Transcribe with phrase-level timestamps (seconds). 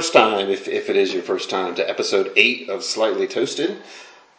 [0.00, 3.76] first time, if, if it is your first time, to episode eight of Slightly Toasted,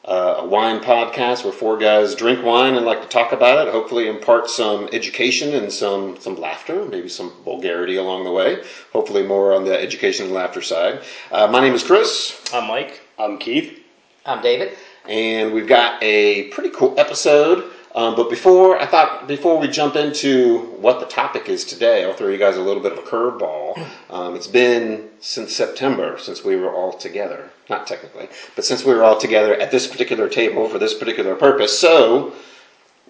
[0.03, 3.71] uh, a wine podcast where four guys drink wine and like to talk about it.
[3.71, 8.63] Hopefully, impart some education and some some laughter, maybe some vulgarity along the way.
[8.91, 11.03] Hopefully, more on the education and laughter side.
[11.31, 13.01] Uh, my name is Chris, I'm Mike.
[13.19, 13.83] I'm Keith.
[14.25, 14.75] I'm David.
[15.07, 17.71] and we've got a pretty cool episode.
[17.93, 22.13] Um, but before I thought before we jump into what the topic is today, I'll
[22.13, 23.85] throw you guys a little bit of a curveball.
[24.09, 28.93] Um, it's been since September since we were all together, not technically, but since we
[28.93, 31.77] were all together at this particular table for this particular purpose.
[31.77, 32.33] So,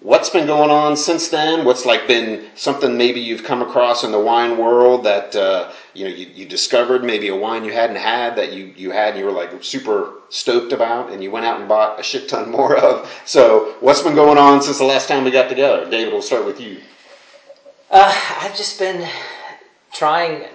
[0.02, 1.64] what's been going on since then?
[1.64, 6.04] What's like been something maybe you've come across in the wine world that uh, you
[6.04, 9.18] know you, you discovered maybe a wine you hadn't had that you you had and
[9.18, 12.50] you were like super stoked about and you went out and bought a shit ton
[12.50, 13.10] more of.
[13.24, 15.88] So what's been going on since the last time we got together?
[15.88, 16.80] David, we'll start with you.
[17.90, 19.08] Uh, I've just been
[19.92, 20.46] trying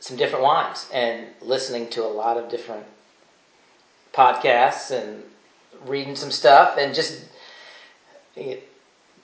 [0.00, 2.84] some different wines and listening to a lot of different
[4.12, 5.22] podcasts and
[5.86, 7.24] reading some stuff and just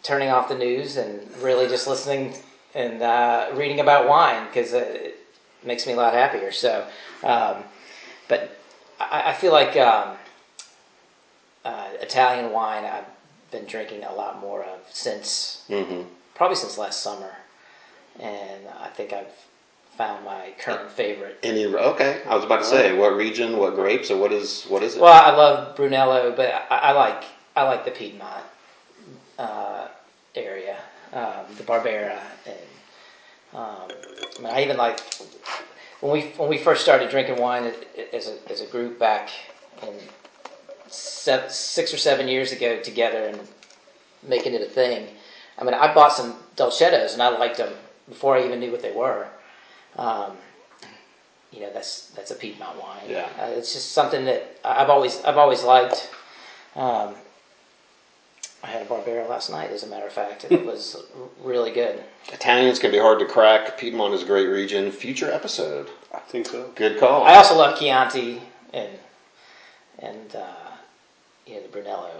[0.09, 2.35] turning off the news and really just listening
[2.75, 5.17] and uh, reading about wine because it
[5.63, 6.51] makes me a lot happier.
[6.51, 6.87] So,
[7.23, 7.63] um,
[8.27, 8.59] but
[8.99, 10.17] I, I feel like um,
[11.63, 13.05] uh, Italian wine I've
[13.51, 16.09] been drinking a lot more of since Mm-hmm.
[16.35, 17.31] probably since last summer,
[18.19, 19.35] and I think I've
[19.99, 21.39] found my current favorite.
[21.43, 22.23] Any okay?
[22.27, 25.03] I was about to say what region, what grapes, or what is what is it?
[25.03, 28.45] Well, I love Brunello, but I, I like I like the Piedmont
[29.39, 29.88] uh,
[30.39, 30.77] area,
[31.13, 32.57] um, the Barbera, and
[33.55, 33.89] um,
[34.39, 35.01] I, mean, I even like
[36.01, 37.73] when we when we first started drinking wine
[38.13, 39.31] as a as a group back
[39.83, 39.95] in
[40.89, 43.41] se- six or seven years ago together and
[44.27, 45.09] making it a thing.
[45.59, 47.73] I mean, I bought some Dolcettos and I liked them
[48.09, 49.27] before I even knew what they were.
[49.97, 50.33] Um,
[51.53, 53.05] you know, that's that's a Piedmont wine.
[53.09, 53.29] Yeah.
[53.41, 56.11] uh, it's just something that I've always I've always liked.
[56.77, 57.15] Um,
[58.63, 60.97] I had a Barbera last night, as a matter of fact, and it was
[61.43, 62.03] really good.
[62.33, 63.79] Italians can be hard to crack.
[63.79, 64.91] Piedmont is a great region.
[64.91, 65.89] Future episode.
[66.13, 66.71] I think so.
[66.75, 67.23] Good call.
[67.25, 68.43] I also love Chianti
[68.73, 68.91] and
[70.01, 70.73] and uh,
[71.47, 72.11] you know the Brunello,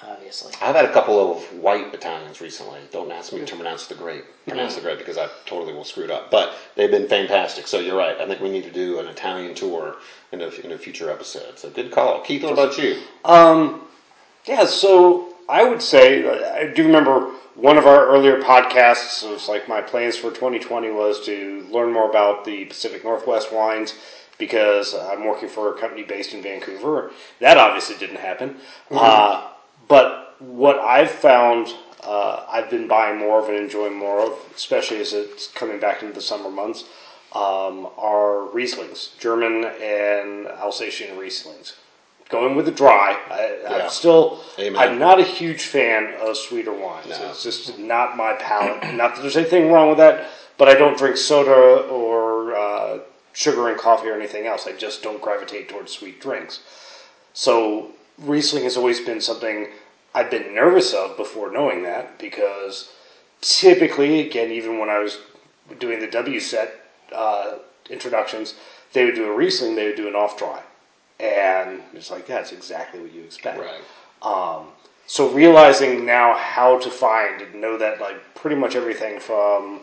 [0.00, 0.52] obviously.
[0.62, 2.80] I've had a couple of white Italians recently.
[2.92, 4.24] Don't ask me to pronounce the grape.
[4.46, 6.30] Pronounce the grape because I totally will screw it up.
[6.30, 7.66] But they've been fantastic.
[7.66, 8.16] So you're right.
[8.20, 9.96] I think we need to do an Italian tour
[10.30, 11.58] in a, in a future episode.
[11.58, 12.20] So good call.
[12.20, 13.00] Keith, what about you?
[13.24, 13.82] Um,
[14.46, 19.68] yeah, so I would say I do remember one of our earlier podcasts was like
[19.68, 23.94] my plans for 2020 was to learn more about the Pacific Northwest wines
[24.38, 27.12] because I'm working for a company based in Vancouver.
[27.40, 28.56] That obviously didn't happen.
[28.90, 29.50] Uh,
[29.86, 31.72] but what I've found
[32.02, 36.02] uh, I've been buying more of and enjoying more of, especially as it's coming back
[36.02, 36.84] into the summer months,
[37.32, 41.74] um, are Rieslings, German and Alsatian Rieslings.
[42.34, 43.84] Going with the dry, I, Yeah.
[43.84, 44.40] I'm still.
[44.58, 44.76] Amen.
[44.76, 47.08] I'm not a huge fan of sweeter wines.
[47.08, 47.30] No.
[47.30, 48.92] It's just not my palate.
[48.96, 50.28] not that there's anything wrong with that,
[50.58, 52.98] but I don't drink soda or uh,
[53.34, 54.66] sugar and coffee or anything else.
[54.66, 56.58] I just don't gravitate towards sweet drinks.
[57.34, 59.68] So Riesling has always been something
[60.12, 62.90] I've been nervous of before knowing that because
[63.42, 65.18] typically, again, even when I was
[65.78, 66.70] doing the WSET
[67.12, 67.58] uh,
[67.88, 68.54] introductions,
[68.92, 70.62] they would do a Riesling, they would do an off dry.
[71.20, 73.60] And it's like, that's exactly what you expect.
[73.60, 73.80] Right.
[74.22, 74.68] Um,
[75.06, 79.80] so realizing now how to find and know that like pretty much everything from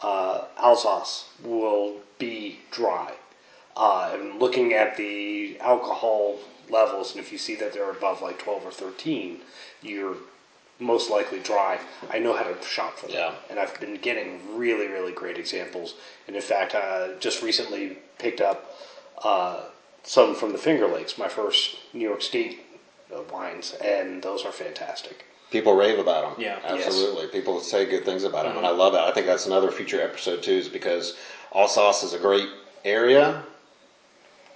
[0.00, 3.12] uh, Alsace will be dry.
[3.76, 6.38] Uh, and looking at the alcohol
[6.68, 9.40] levels, and if you see that they're above like 12 or 13,
[9.82, 10.16] you're
[10.78, 11.78] most likely dry.
[12.10, 13.16] I know how to shop for them.
[13.16, 13.34] Yeah.
[13.50, 15.94] And I've been getting really, really great examples.
[16.26, 18.76] And in fact, uh, just recently picked up
[19.22, 19.64] uh,
[20.02, 22.60] some from the Finger Lakes, my first New York State
[23.14, 25.24] uh, wines, and those are fantastic.
[25.50, 26.42] People rave about them.
[26.42, 26.58] Yeah.
[26.64, 27.26] absolutely.
[27.26, 29.00] People say good things about them, and I love it.
[29.00, 31.16] I think that's another future episode too, is because
[31.54, 32.48] Alsace is a great
[32.84, 33.42] area.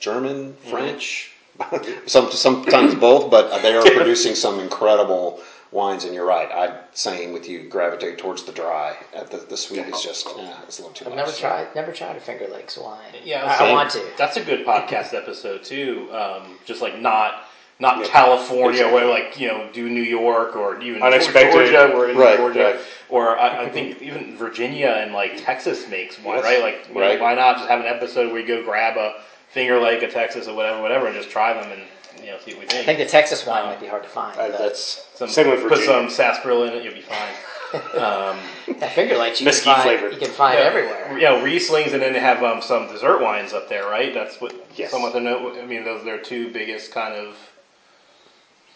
[0.01, 1.33] German, French,
[2.07, 5.41] some sometimes both, but they are producing some incredible
[5.77, 6.05] wines.
[6.05, 6.49] And you're right.
[6.53, 8.97] I'm saying with you, gravitate towards the dry.
[9.17, 11.19] Uh, The, the sweet is just yeah, it's a little too I've much.
[11.27, 12.99] never tried never tried a Finger Lakes wine.
[13.25, 13.73] Yeah, I, I same.
[13.73, 14.03] want to.
[14.19, 16.09] That's a good podcast episode too.
[16.13, 17.45] Um, just like not
[17.79, 18.07] not Yeah.
[18.09, 18.95] California, Exactly.
[18.95, 21.53] where like you know do New York or even Unexpected.
[21.53, 22.81] Georgia, we're in Right, Georgia, right.
[23.11, 26.45] or I, I think even Virginia and like Texas makes wine, Yes.
[26.45, 26.61] right?
[26.63, 27.21] Like, you know, Right.
[27.21, 29.21] why not just have an episode where you go grab a
[29.51, 31.83] Finger Lake, a Texas, or whatever, whatever, and just try them and
[32.23, 32.99] you know, see what we I think think.
[32.99, 34.39] the Texas wine might be hard to find.
[34.39, 35.87] Uh, but that's Some, same with put Virginia.
[35.87, 37.35] some sarsaparilla in it, you'll be fine.
[37.75, 38.39] Um,
[38.79, 39.83] that Finger Lakes you can Mesquite find.
[39.89, 40.13] flavored.
[40.15, 41.19] You can find yeah, everywhere.
[41.19, 44.15] You know, Rieslings, and then they have um, some dessert wines up there, right?
[44.15, 44.93] That's what Yes.
[44.93, 45.59] some of the note.
[45.61, 47.35] I mean, those are their two biggest kind of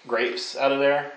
[0.06, 1.12] grapes out of there.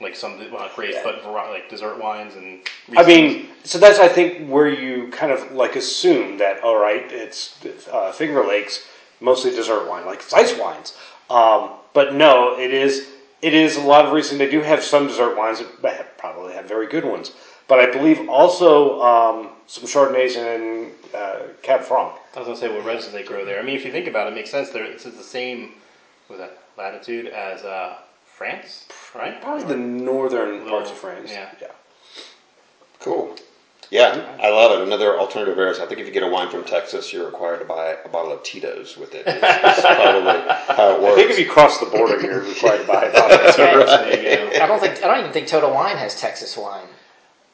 [0.00, 2.60] Like some, well, not grapes, but vari- like dessert wines and.
[2.96, 7.02] I mean, so that's I think where you kind of like assume that all right,
[7.10, 7.56] it's
[7.90, 8.86] uh, Finger Lakes
[9.20, 10.96] mostly dessert wine, like it's ice wines.
[11.30, 13.08] Um, but no, it is
[13.42, 16.66] it is a lot of reason they do have some dessert wines that probably have
[16.66, 17.32] very good ones.
[17.68, 22.14] But I believe also um, some Chardonnays and uh, Cab Franc.
[22.34, 23.58] I was gonna say what reds do they grow there?
[23.58, 24.70] I mean, if you think about it, it makes sense.
[24.70, 25.72] There, this is the same,
[26.28, 29.40] was that latitude as uh, France, right?
[29.42, 31.30] Probably the northern Little- parts of France.
[31.32, 31.50] yeah.
[33.00, 33.36] Cool.
[33.90, 34.84] Yeah, I love it.
[34.86, 35.78] Another alternative areas.
[35.78, 38.32] I think if you get a wine from Texas, you're required to buy a bottle
[38.32, 39.24] of Tito's with it.
[39.26, 40.32] That's probably
[40.74, 41.16] how it I works.
[41.16, 43.86] think if you cross the border, you're required to buy a bottle of Tito's.
[43.88, 44.64] There you go.
[44.64, 46.88] I don't think I don't even think Total Wine has Texas wine.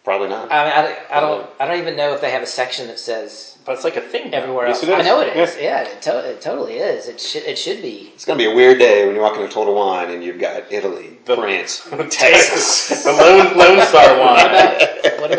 [0.04, 0.50] probably not.
[0.50, 2.98] I mean, I, I don't I don't even know if they have a section that
[2.98, 4.32] says But it's like a thing.
[4.34, 4.90] everywhere Yes, else.
[5.00, 5.54] I know it is.
[5.56, 5.62] Yeah.
[5.62, 7.08] Yeah, it, to, it totally is.
[7.08, 8.10] It should it should be.
[8.14, 10.40] It's going to be a weird day when you walk into Total Wine and you've
[10.40, 14.88] got Italy, The- France, Texas, the Lone Lone Star wine.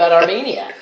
[0.08, 0.74] About, Armenia?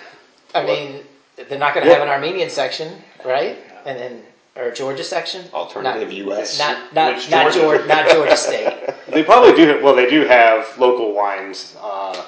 [0.53, 1.03] I mean,
[1.35, 3.57] they're not going to have an Armenian section, right?
[3.85, 4.23] And then
[4.55, 5.45] or Georgia section.
[5.53, 6.59] alternative Not, U.S.
[6.59, 7.59] not not Which not Georgia?
[7.59, 8.77] Georgia, not Georgia State.
[9.07, 9.83] They probably do.
[9.83, 12.25] Well, they do have local wines, uh,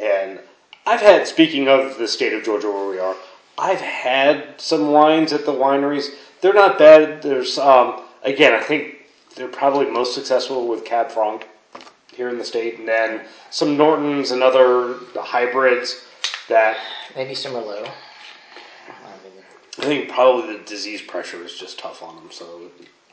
[0.00, 0.38] and
[0.86, 1.26] I've had.
[1.26, 3.16] Speaking of the state of Georgia, where we are,
[3.58, 6.10] I've had some wines at the wineries.
[6.42, 7.22] They're not bad.
[7.22, 8.94] There's um, again, I think
[9.34, 11.48] they're probably most successful with Cab Franc
[12.14, 16.05] here in the state, and then some Nortons and other hybrids
[16.48, 16.76] that
[17.14, 17.88] Maybe some Merlot.
[18.88, 19.32] I mean,
[19.78, 22.28] I think probably the disease pressure is just tough on them.
[22.30, 22.62] So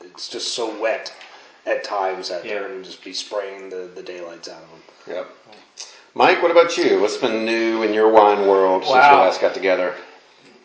[0.02, 1.12] it's just so wet
[1.66, 5.16] at times that they're going to just be spraying the, the daylights out of them.
[5.16, 5.30] Yep.
[6.14, 7.00] Mike, what about you?
[7.00, 9.94] What's been new in your wine world since we last got together?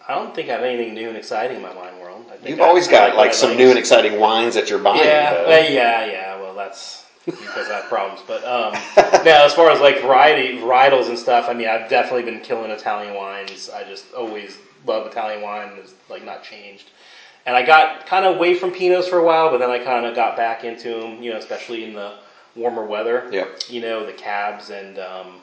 [0.07, 2.25] I don't think I have anything new and exciting in my wine world.
[2.31, 3.60] I think You've I- always got what like I some like.
[3.60, 5.04] new and exciting wines that you're buying.
[5.04, 5.48] Yeah, though.
[5.48, 6.42] well, yeah, yeah.
[6.42, 8.22] Well, that's because I have problems.
[8.28, 8.74] But um,
[9.26, 12.72] now, as far as like variety, varietals and stuff, I mean, I've definitely been killing
[12.72, 13.70] Italian wines.
[13.70, 15.72] I just always love Italian wine.
[15.78, 16.92] It's like not changed.
[17.46, 20.06] And I got kind of away from Pinots for a while, but then I kind
[20.06, 21.22] of got back into them.
[21.24, 22.16] You know, especially in the
[22.56, 23.28] warmer weather.
[23.31, 23.62] Yep.
[23.70, 25.36] You know, the cabs and um,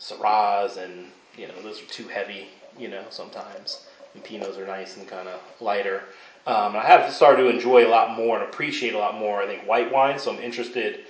[0.00, 2.48] Syrahs, and you know, those are too heavy.
[2.78, 3.86] You know, sometimes.
[4.14, 6.04] And Pinots are nice and kind of lighter.
[6.48, 9.42] Um, I have started to enjoy a lot more and appreciate a lot more.
[9.42, 10.18] I think white wine.
[10.18, 11.00] So I'm interested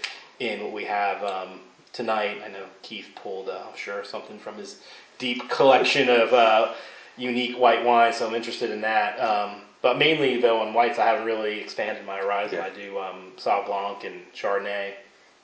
[0.41, 1.61] in what we have um,
[1.93, 2.43] tonight.
[2.45, 4.81] I know Keith pulled, uh, I'm sure, something from his
[5.19, 6.75] deep collection of uh,
[7.17, 8.17] unique white wines.
[8.17, 9.19] So I'm interested in that.
[9.21, 12.59] Um, but mainly though on whites, I haven't really expanded my horizon.
[12.59, 12.65] Yeah.
[12.65, 14.95] I do um, Sauv Blanc and Chardonnay,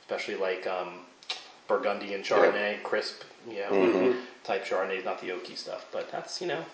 [0.00, 0.88] especially like um,
[1.68, 4.18] Burgundy and Chardonnay, crisp, you know, Mm-hmm.
[4.42, 5.86] type Chardonnays, not the oaky stuff.
[5.92, 6.64] But that's you know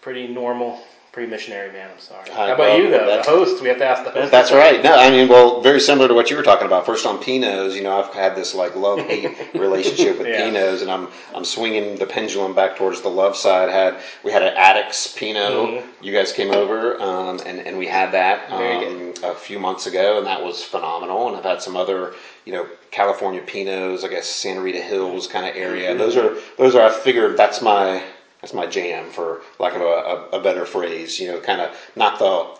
[0.00, 0.80] pretty normal,
[1.12, 1.90] pretty missionary man.
[1.92, 2.30] I'm sorry.
[2.30, 3.16] How about you though?
[3.16, 4.30] The host, we have to ask the host.
[4.30, 4.82] That's right.
[4.82, 6.86] No, I mean, well, very similar to what you were talking about.
[6.86, 10.42] First on Pinots, you know, I've had this like love hate relationship with Yeah.
[10.48, 13.68] Pinots, and I'm I'm swinging the pendulum back towards the love side.
[13.68, 15.50] Had we had an Addicts Pinot?
[15.50, 15.82] Mhm.
[16.00, 20.18] You guys came over, um, and and we had that um, a few months ago,
[20.18, 21.28] and that was phenomenal.
[21.28, 22.14] And I've had some other,
[22.44, 25.94] you know, California Pinots, I guess Santa Rita Hills kind of area.
[25.96, 26.86] Those are those are.
[26.86, 28.02] I figured that's my
[28.40, 31.18] that's my jam, for lack of a, a, a better phrase.
[31.20, 32.56] You know, kind of not the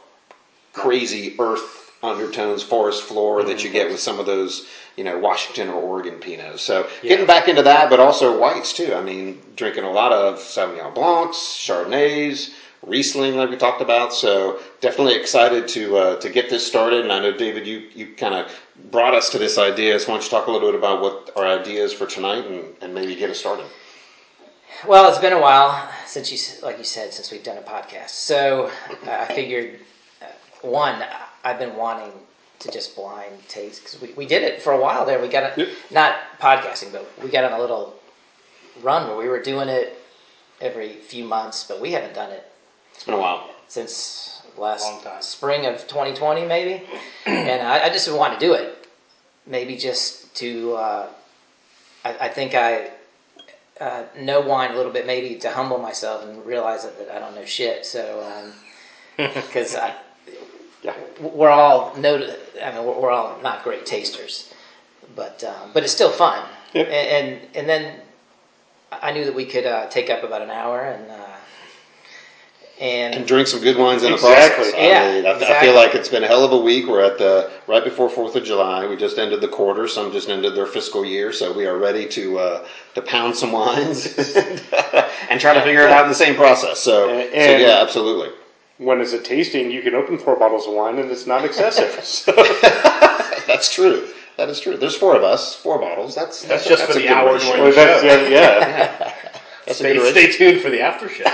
[0.73, 5.69] crazy earth undertones, forest floor that you get with some of those, you know, Washington
[5.69, 6.61] or Oregon Pinots.
[6.61, 8.95] So getting back into that, but also whites too.
[8.95, 14.15] I mean, drinking a lot of Sauvignon Blancs, Chardonnays, Riesling, like we talked about.
[14.15, 17.03] So definitely excited to uh, to get this started.
[17.03, 18.51] And I know David, you you kind of
[18.91, 20.01] brought us to this idea.
[20.01, 22.75] So why don't you talk a little bit about what our ideas for tonight and,
[22.81, 23.67] and maybe get us started.
[24.87, 28.11] Well, it's been a while since you, like you said, since we've done a podcast.
[28.11, 28.71] So
[29.07, 29.79] uh, I figured,
[30.23, 30.27] uh,
[30.63, 31.03] one,
[31.45, 32.13] I've been wanting
[32.61, 35.21] to just blind taste because we, we did it for a while there.
[35.21, 37.95] We got a, not podcasting, but we got on a little
[38.83, 39.99] run where we were doing it
[40.63, 42.51] every few months, but we haven't done it
[42.95, 43.51] It's been a while.
[43.69, 46.87] since last spring of 2020, maybe.
[47.27, 48.87] and I, I just want to do it,
[49.47, 50.75] maybe just to.
[50.75, 51.07] Uh,
[52.03, 52.91] I, I think I
[53.81, 57.19] uh, know wine a little bit, maybe to humble myself and realize that, that I
[57.19, 57.87] don't know shit.
[57.87, 58.53] So,
[59.17, 59.95] because I
[60.83, 60.95] Yeah.
[61.21, 62.17] we're all no,
[62.63, 64.53] I mean we're, we're all not great tasters,
[65.15, 66.43] but um, but it's still fun.
[66.75, 68.01] And, and and then
[68.93, 71.30] I knew that we could uh, take up about an hour, and uh,
[72.81, 74.65] and, and drink some good wines in the Exactly.
[74.71, 74.75] process.
[74.81, 76.87] I, Yeah, mean, I, I feel like it's been a hell of a week.
[76.87, 78.87] We're at the right before Fourth of July.
[78.87, 79.87] We just ended the quarter.
[79.87, 83.53] Some just ended their fiscal year, so we are ready to uh, to pound some
[83.61, 86.79] wines and try to figure it out in the same process.
[86.81, 88.31] So, And- so yeah, absolutely.
[88.79, 91.93] When it's a tasting, you can open four bottles of wine and it's not excessive.
[92.03, 92.33] so,
[93.47, 94.09] That's true.
[94.39, 94.79] That is true.
[94.79, 96.15] There's four of us, four bottles.
[96.15, 97.49] That's That's just for a the good hour ratio.
[97.57, 98.07] during well, the that's, show.
[98.07, 99.15] yeah, yeah.
[99.67, 101.25] That's a Stay, good stay tuned for the after show.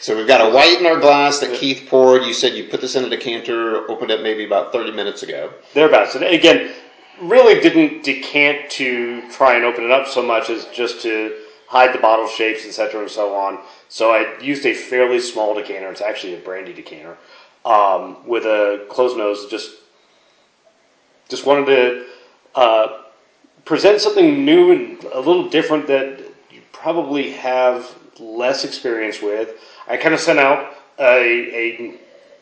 [0.00, 2.22] So we've got a white in our glass that Keith poured.
[2.22, 5.52] You said you put this in a decanter, opened it maybe about 30 minutes ago.
[5.74, 6.14] Thereabouts.
[6.14, 6.72] And again,
[7.20, 11.36] really didn't decant to try and open it up so much as just to
[11.66, 13.58] hide the bottle shapes, etc., and so on.
[13.88, 15.90] So I used a fairly small decanter.
[15.90, 17.16] It's actually a brandy decanter
[17.64, 19.46] um, with a closed nose.
[19.50, 19.72] Just,
[21.28, 22.06] just wanted to
[22.54, 23.02] uh,
[23.64, 29.54] present something new and a little different that you probably have less experience with.
[29.86, 31.04] I kind of sent out a,
[31.54, 31.94] a,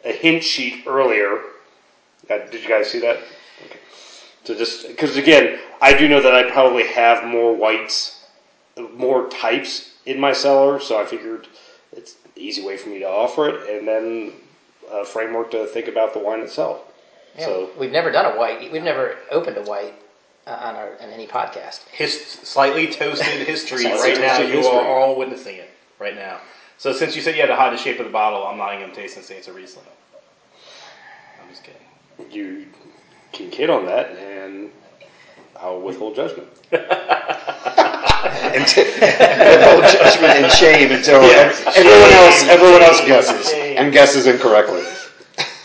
[0.05, 1.41] a hint sheet earlier.
[2.31, 3.17] Uh, did you guys see that?
[3.65, 3.79] Okay.
[4.45, 8.25] So just because again, I do know that I probably have more whites,
[8.95, 11.49] more types in my cellar, so I figured
[11.93, 14.33] it's an easy way for me to offer it, and then
[14.91, 16.81] a framework to think about the wine itself.
[17.37, 18.71] yeah, So we've never done a white.
[18.71, 19.95] We've never opened a white
[20.47, 21.87] uh, on our on any podcast.
[21.89, 24.29] His slightly toasted history Slightly right now.
[24.29, 24.77] toasted You history.
[24.79, 26.39] are all witnessing it right now.
[26.79, 28.69] So since you said you had to hide the shape of the bottle, I'm not
[28.75, 29.87] even going to taste and say it's a Riesling.
[31.43, 32.33] I'm just kidding.
[32.33, 32.67] you
[33.33, 34.71] can kid on that, and
[35.57, 36.49] I'll withhold judgment.
[38.27, 41.63] And t- withhold judgment and shame until Yes.
[41.77, 43.77] everyone Shame, else everyone else guesses shame.
[43.79, 44.83] and guesses incorrectly.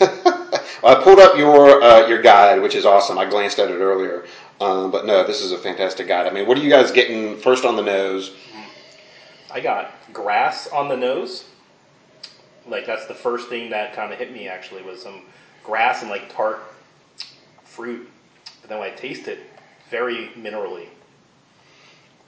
[0.00, 3.18] well, I pulled up your uh, your guide, which is awesome.
[3.18, 4.24] I glanced at it earlier,
[4.62, 6.26] um, but no, this is a fantastic guide.
[6.26, 8.34] I mean, what are you guys getting first on the nose?
[9.50, 11.44] I got grass on the nose.
[12.68, 14.46] Like that's the first thing that kind of hit me.
[14.46, 15.22] Actually, was some
[15.64, 16.60] grass and like tart
[17.64, 18.08] fruit.
[18.60, 19.40] But then when I taste it,
[19.90, 20.86] very minerally,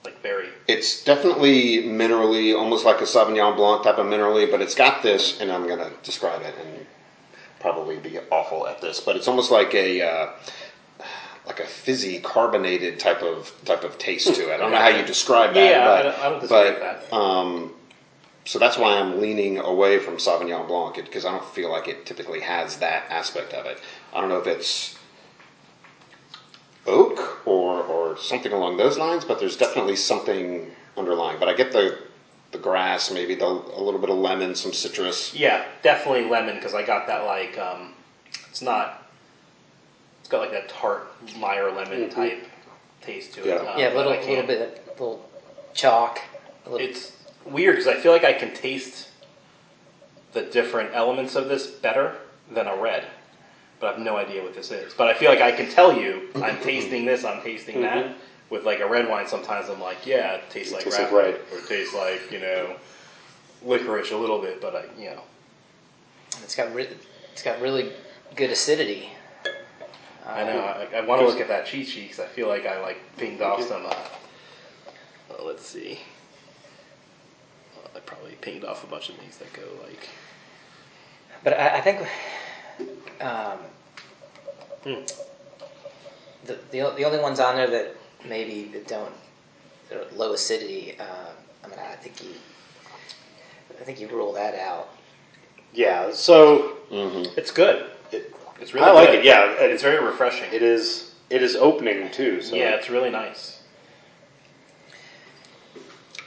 [0.04, 0.48] like berry.
[0.66, 5.40] It's definitely minerally, almost like a Sauvignon Blanc type of minerally, but it's got this,
[5.40, 6.86] and I'm going to describe it and
[7.60, 10.32] probably be awful at this, but it's almost like a uh,
[11.46, 14.54] like a fizzy, carbonated type of type of taste to it.
[14.54, 15.70] I don't know how you describe that.
[15.70, 17.12] Yeah, but, I don't- I don't but, that.
[17.12, 17.74] Um,
[18.46, 22.04] so that's why I'm leaning away from Sauvignon Blanc because I don't feel like it
[22.06, 23.78] typically has that aspect of it.
[24.12, 24.96] I don't know if it's
[26.86, 31.38] oak or, or something along those lines, but there's definitely something underlying.
[31.38, 31.98] But I get the
[32.52, 35.34] the grass, maybe the, a little bit of lemon, some citrus.
[35.34, 37.94] Yeah, definitely lemon because I got that like um,
[38.48, 39.03] it's not.
[40.24, 42.14] It's got like that tart Meyer lemon mm-hmm.
[42.14, 42.48] type
[43.02, 43.46] taste to it.
[43.48, 43.56] Yeah.
[43.56, 45.30] um, yeah, a that little I little can't- bit of little
[45.74, 46.18] chalk.
[46.64, 47.12] A little, It's
[47.44, 49.10] weird because I feel like I can taste
[50.32, 52.16] the different elements of this better
[52.50, 53.04] than a red,
[53.80, 54.94] but I have no idea what this is.
[54.94, 56.62] But I feel like I can tell you I'm mm-hmm.
[56.62, 58.06] tasting this, I'm tasting that.
[58.06, 58.18] Mm-hmm.
[58.48, 61.34] With like a red wine, sometimes I'm like, yeah, it tastes like tastes like red.
[61.52, 62.76] or it tastes like you know
[63.62, 65.20] licorice a little bit, but I, you know,
[66.42, 66.88] it's got re-
[67.32, 67.92] it's got really
[68.36, 69.10] good acidity.
[70.26, 70.58] I know.
[70.58, 72.98] I, I want to look at that cheat sheet because I feel like I like
[73.16, 73.84] pinged off some.
[73.86, 73.94] Uh,
[75.28, 75.98] well, let's see.
[77.76, 80.08] Well, I probably pinged off a bunch of these that go like.
[81.42, 82.00] But I, I think
[83.20, 83.58] um,
[84.84, 85.00] Hmm.
[86.44, 89.12] the, the the only ones on there that maybe that don't
[89.90, 90.96] that are low acidity.
[90.98, 91.30] Uh,
[91.64, 92.30] I mean, I think you
[93.80, 94.88] I think you rule that out.
[95.74, 97.90] Yeah, so It's good.
[98.12, 98.86] it, It's really.
[98.86, 99.18] I like good.
[99.18, 99.24] it.
[99.26, 100.50] Yeah, It's very refreshing.
[100.50, 102.40] it is it is opening too.
[102.40, 103.60] So yeah, it's really nice.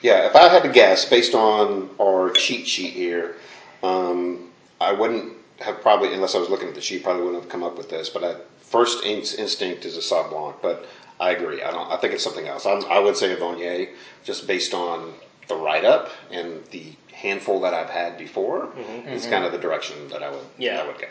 [0.03, 3.37] Yeah, if I had to guess, based on our cheat sheet here,
[3.81, 7.51] um, I wouldn't have probably, unless I was looking at the sheet, probably wouldn't have
[7.51, 8.07] come up with this.
[8.07, 10.85] But I, first in- instinct is a Sauv Blanc, but
[11.19, 11.63] I agree.
[11.63, 11.91] I don't.
[11.91, 12.67] I think it's something else.
[12.67, 13.89] I'm, I would say a Viognier,
[14.23, 15.15] just based on
[15.47, 18.69] the write up and the handful that I've had before.
[19.07, 20.45] Is kind of the direction that I would.
[20.59, 20.83] Yeah.
[20.83, 21.07] I would go.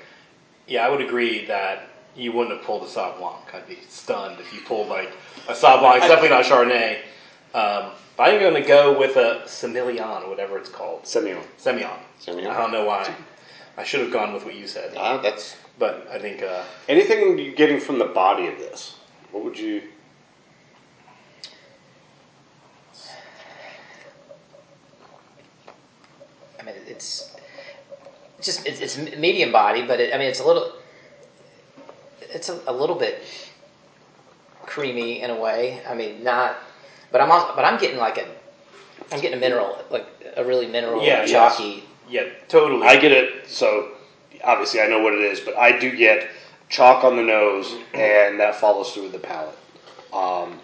[0.67, 3.55] Yeah, I would agree that you wouldn't have pulled a Sauv Blanc.
[3.55, 5.13] I'd be stunned if you pulled like
[5.49, 5.99] a Sauv Blanc.
[5.99, 6.99] It's definitely not Chardonnay.
[7.55, 11.05] Um, but I'm going to go with a Semillon, whatever it's called.
[11.05, 11.45] Semillon.
[11.59, 11.99] Semillon.
[12.21, 12.49] Semillon.
[12.49, 13.15] I don't know why.
[13.77, 14.95] I should have gone with what you said.
[14.97, 18.97] Uh, that's But I think uh, Anything you're getting from the body of this?
[19.33, 19.83] What would you?
[26.59, 27.36] I mean, it's
[28.47, 30.73] just it's, it's medium body, but it, I mean, it's a little
[32.21, 33.23] it's a, a little bit
[34.62, 35.83] creamy in a way.
[35.87, 36.57] I mean, not,
[37.12, 38.26] but I'm also, but I'm getting like a
[39.12, 41.31] I'm getting a mineral like a really mineral Yeah, yes.
[41.31, 42.87] chalky Yeah, totally.
[42.87, 43.49] I get it.
[43.49, 43.93] So
[44.43, 46.29] obviously, I know what it is, but I do get
[46.69, 49.59] chalk on the nose, and that follows through with the palate.
[50.12, 50.59] Um,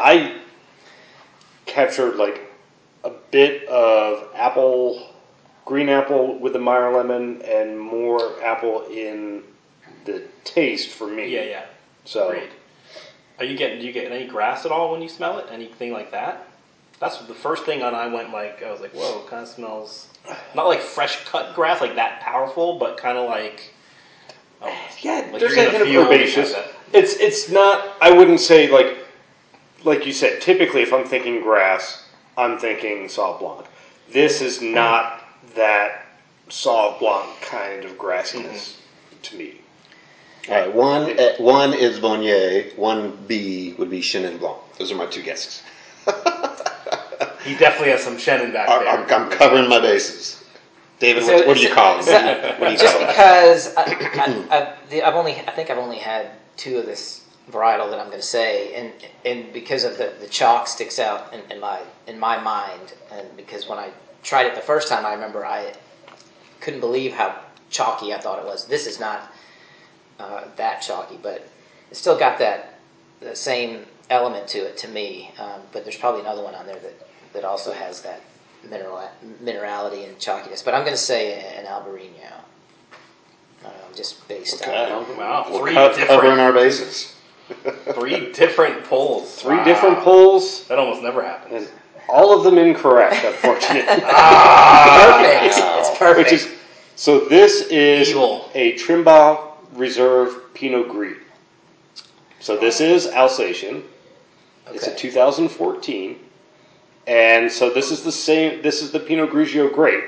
[0.00, 0.38] I
[1.66, 2.40] captured like
[3.04, 5.05] a bit of apple,
[5.66, 9.42] green apple with the Meyer lemon, and more apple in
[10.06, 11.28] the taste for me.
[11.28, 11.64] yeah, yeah.
[12.06, 12.50] So Great.
[13.38, 13.80] Are you getting?
[13.80, 15.46] Do you get any grass at all when you smell it?
[15.50, 16.48] Anything like that?
[16.98, 17.94] That's the first thing on.
[17.94, 20.08] I went like I was like, whoa, kind of smells
[20.54, 23.72] not like fresh cut grass, like that powerful, but kind of like.
[24.62, 26.54] Oh, yeah, Like there's that hint of feel when you herbaceous.
[26.92, 27.94] It's it's not.
[28.00, 28.98] I wouldn't say like
[29.84, 30.40] like you said.
[30.40, 32.08] Typically, if I'm thinking grass,
[32.38, 33.66] I'm thinking Sauv Blanc.
[34.10, 34.72] This is hmm.
[34.72, 35.24] not
[35.54, 36.06] that
[36.48, 38.76] Sauv Blanc kind of grassiness
[39.22, 39.60] to me.
[40.48, 44.58] All right, one eh, one is Viognier, one B would be Chenin Blanc.
[44.78, 45.62] Those are my two guesses.
[47.46, 49.18] He definitely has some Shannon back I'm, there.
[49.18, 50.42] I'm, I'm covering my bases.
[50.98, 52.72] David, So- what, what do you call so- them?
[52.72, 56.30] You just call because I, I, I, the, I've only, I think I've only had
[56.56, 58.92] two of this varietal that I'm going to say, and
[59.24, 63.36] and because of the, the chalk sticks out in, in my in my mind, and
[63.36, 63.90] because when I
[64.26, 65.72] tried it the first time, I remember I
[66.60, 67.38] couldn't believe how
[67.70, 68.66] chalky I thought it was.
[68.66, 69.32] This is not
[70.18, 71.48] uh, that chalky, but
[71.90, 72.74] it's still got that
[73.20, 75.30] the same element to it to me.
[75.38, 78.20] Um, but there's probably another one on there that that also has that
[78.68, 79.08] mineral
[79.44, 80.64] minerality and chalkiness.
[80.64, 82.32] But I'm going to say an Albarino,
[83.64, 84.90] um, just based Okay.
[84.90, 85.16] on.
[85.16, 87.14] Wow, We're three co- different, covering our bases.
[87.94, 89.36] three different polls.
[89.40, 89.64] Three Wow.
[89.64, 91.52] different polls, That almost never happens.
[91.68, 91.68] and
[92.08, 93.82] all of them incorrect, unfortunately.
[93.82, 95.58] Perfect.
[95.58, 96.30] It's perfect.
[96.30, 96.52] Which is
[96.94, 97.28] so.
[97.28, 98.50] This is Evil.
[98.54, 101.18] a Trimbach Reserve Pinot Gris.
[102.40, 103.82] So this is Alsatian.
[104.68, 106.18] It's a 2014,
[107.06, 108.62] and so this is the same.
[108.62, 110.04] This is the Pinot Grigio grape,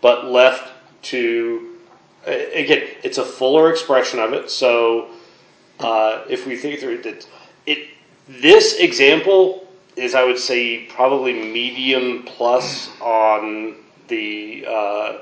[0.00, 0.72] but left
[1.04, 1.76] to
[2.26, 2.88] again.
[3.02, 4.50] It's a fuller expression of it.
[4.50, 5.10] So
[5.80, 7.28] uh, if we think through it,
[7.66, 7.88] it
[8.28, 9.67] this example
[9.98, 13.74] is, I would say, probably medium plus on
[14.08, 15.18] the uh,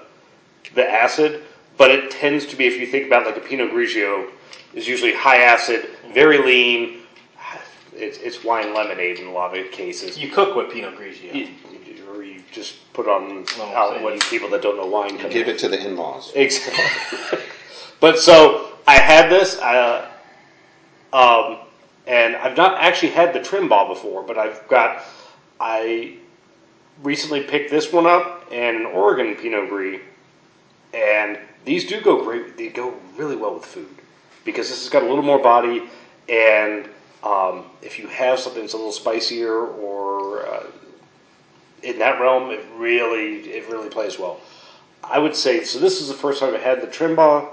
[0.74, 1.42] the acid,
[1.78, 4.28] but it tends to be, if you think about like a Pinot Grigio,
[4.74, 6.98] is usually high acid, very lean.
[7.94, 10.18] It's, it's wine lemonade in a lot of cases.
[10.18, 11.34] You cook with Pinot Grigio.
[11.34, 11.48] You-
[12.14, 15.48] or you just put on Well, out when people that don't know wine come Give
[15.48, 15.54] in.
[15.54, 16.32] it to the in-laws.
[16.34, 17.38] Exactly.
[18.00, 20.08] but so I had this, uh,
[21.12, 21.58] um,
[22.06, 25.02] and I've not actually had the Trimbach before, but I've got.
[25.58, 26.16] I
[27.02, 30.00] recently picked this one up and an Oregon Pinot Gris,
[30.94, 32.56] and these do go great.
[32.56, 33.88] They go really well with food
[34.44, 35.84] because this has got a little more body,
[36.28, 36.88] and
[37.22, 40.66] um, if you have something that's a little spicier or uh,
[41.82, 44.40] in that realm, it really it really plays well.
[45.02, 45.78] I would say so.
[45.78, 47.48] This is the first time I've had the Trimbach.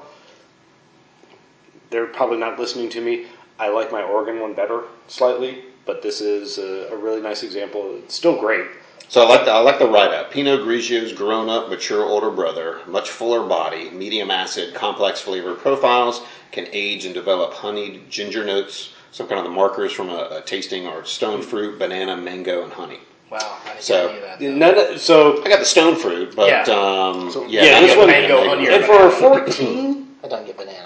[1.90, 3.28] They're probably not listening to me.
[3.64, 7.96] I like my Oregon one better slightly, but this is a, a really nice example.
[8.04, 8.66] It's still great.
[9.08, 10.32] So I like the, I like the write up.
[10.32, 16.24] Pinot Grigio's grown up, mature older brother, much fuller body, medium acid, complex flavor profiles,
[16.52, 18.94] can age and develop honeyed ginger notes.
[19.12, 22.74] Some kind of the markers from a, a tasting are stone fruit, banana, mango, and
[22.74, 23.00] honey.
[23.32, 24.76] Wow, I didn't So- get any of that.
[24.90, 26.64] None so I got the stone fruit, but Yeah.
[26.64, 30.58] um, yeah, yeah, this one- the mango, honey, and for a fourteen, I don't get
[30.58, 30.83] banana.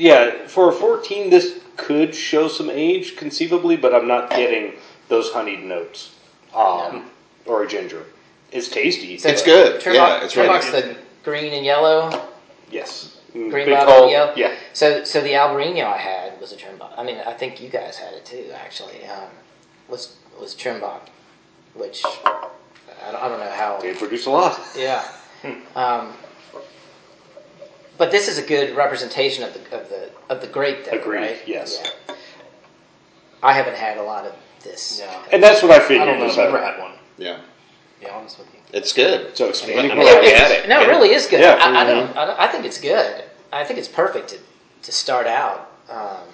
[0.00, 4.74] Yeah, for a fourteen, this could show some age conceivably, but I'm not getting
[5.08, 6.14] those honeyed notes
[6.54, 7.10] um,
[7.46, 8.04] or a ginger.
[8.52, 9.16] It's tasty.
[9.18, 9.80] So It's good.
[9.80, 10.84] Trim Yeah, it's Trim really box good.
[10.96, 12.10] the green and yellow.
[12.70, 14.32] yes, Green Big bottle, yellow.
[14.36, 16.90] Yeah, So, so the Albarino I had was a Trimbach.
[16.96, 19.04] I mean, I think you guys had it too, actually.
[19.06, 19.28] Um,
[19.88, 21.02] was was Trimbach,
[21.74, 23.78] which I don't, I don't know how.
[23.80, 24.58] they produce a lot.
[24.76, 25.04] Yeah.
[25.76, 26.12] Um,
[28.00, 31.18] but this is a good representation of the of the of the grape, though, Agreed,
[31.20, 31.42] right?
[31.46, 31.78] yes.
[32.08, 32.14] Yeah.
[33.42, 34.34] I haven't had a lot of
[34.64, 34.98] this.
[35.02, 35.22] Yeah.
[35.30, 36.92] And that's what I I don't know if I've that- ever had one.
[37.18, 37.40] Yeah,
[38.00, 38.60] be honest with you.
[38.72, 39.36] it's good.
[39.36, 40.24] So expanding I'm I mean, glad horizons.
[40.24, 40.68] we it's- had it.
[40.70, 41.40] No, it really is good.
[41.40, 41.58] Yeah.
[41.60, 42.16] I, I don't.
[42.16, 43.24] I, don't- I think it's good.
[43.52, 44.38] I think it's perfect to,
[44.84, 45.70] to start out.
[45.90, 46.26] Um,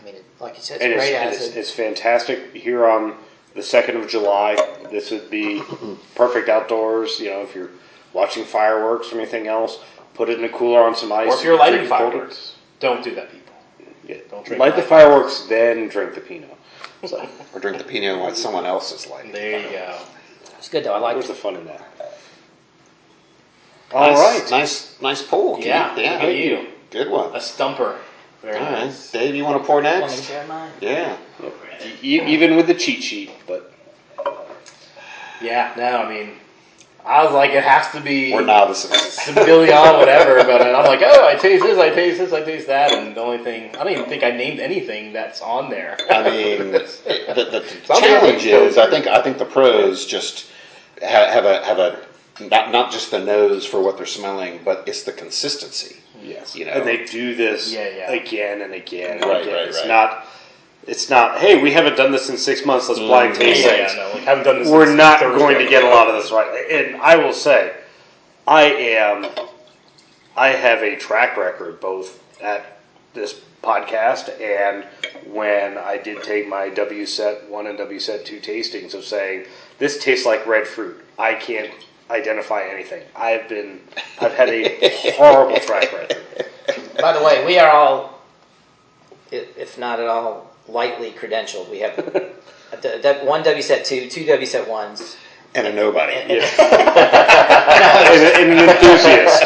[0.00, 2.86] I mean, it, like you said, it's and, great and as it's, it's fantastic here
[2.86, 3.14] on
[3.54, 4.56] the second of July.
[4.90, 5.62] This would be
[6.16, 7.20] perfect outdoors.
[7.20, 7.70] You know, if you're
[8.12, 9.78] watching fireworks or anything else,
[10.16, 11.32] put it in a cooler on some ice.
[11.32, 12.12] Or if you're lighting drink it cold.
[12.12, 13.54] fireworks, don't do that, people.
[14.06, 14.16] Yeah.
[14.30, 16.56] Don't drink light the light fireworks, then drink the Pinot.
[17.04, 19.32] So Or drink the Pinot while someone else is lighting.
[19.32, 19.98] There you go.
[20.58, 20.94] it's good though.
[20.94, 21.28] I like where's it.
[21.28, 21.82] the fun in that?
[23.92, 24.50] All nice, right.
[24.50, 25.56] nice, nice pull.
[25.56, 25.66] Keith.
[25.66, 26.66] Yeah, yeah, look at you.
[26.90, 27.34] good one.
[27.36, 27.98] A stumper.
[28.42, 29.12] Very All right, nice.
[29.12, 30.82] Dave, you want to pour Want me to next?
[30.82, 31.16] Yeah.
[32.02, 33.72] Even with the cheat sheet, but
[35.40, 36.32] Yeah, no, I mean,
[37.06, 38.90] I was like, it has to be We're novices.
[39.18, 40.36] Semillon, whatever.
[40.46, 43.20] But I'm like, oh, I taste this, I taste this, I taste that, and the
[43.20, 45.96] only thing I don't even think I named anything that's on there.
[46.10, 46.78] I mean, the,
[47.34, 50.46] the, the Sounds like a challenge is, I think, I think the pros just
[51.00, 52.04] have, have a have a
[52.40, 55.96] not not just the nose for what they're smelling, but it's the consistency.
[56.22, 56.72] Yes, You know.
[56.72, 58.10] and they do this Yeah, yeah.
[58.12, 59.18] again and again.
[59.18, 59.54] And Right, again.
[59.54, 59.88] right, it's right.
[59.88, 60.26] not.
[60.86, 61.38] It's not.
[61.38, 62.88] Hey, we haven't done this in six months.
[62.88, 63.38] Let's blind Mm.
[63.38, 63.92] taste yeah, things.
[63.94, 64.68] yeah, no, like, haven't done this.
[64.70, 65.38] We're since not Thursday.
[65.38, 66.70] going to get a lot of this right.
[66.70, 67.72] And I will say,
[68.46, 69.26] I am.
[70.36, 72.78] I have a track record both at
[73.14, 74.84] this podcast and
[75.32, 79.46] when I did take my WSET one and WSET two tastings of saying
[79.78, 81.02] this tastes like red fruit.
[81.18, 81.72] I can't
[82.10, 83.02] identify anything.
[83.16, 83.80] I've been.
[84.20, 86.22] I've had a horrible track record.
[87.00, 88.20] By the way, we are all,
[89.32, 91.68] if not at all, lightly credentialed.
[91.70, 92.32] We have a
[92.80, 95.16] d- d- one WSET two, two WSET ones.
[95.54, 96.12] and a nobody.
[96.14, 96.44] Yeah.
[98.12, 99.44] and, and an enthusiast.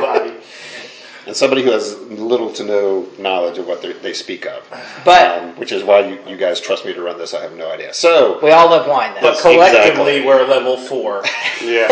[0.00, 0.34] Body.
[1.26, 4.62] and somebody who has little to no knowledge of what they they speak of.
[5.04, 7.32] But um, which is why you, you guys trust me to run this.
[7.34, 7.94] I have no idea.
[7.94, 9.20] So we all love wine, though.
[9.32, 10.26] But collectively, Exactly.
[10.26, 11.24] we're level four.
[11.62, 11.88] Yeah.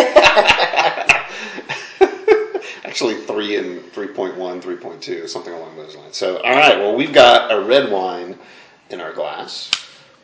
[2.85, 6.17] Actually, three and 3.1, 3.2, something along those lines.
[6.17, 8.39] So, all right, well, we've got a red wine
[8.91, 9.71] in our glass.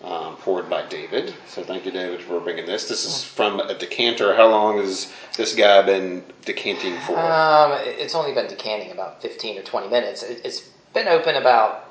[0.01, 1.35] Um, poured by David.
[1.48, 2.87] So thank you, David, for bringing this.
[2.88, 4.33] This is from a decanter.
[4.37, 7.18] How long has this guy been decanting for?
[7.18, 10.22] Um, it's only been decanting about 15 or 20 minutes.
[10.22, 10.61] It, it's
[10.94, 11.90] been open about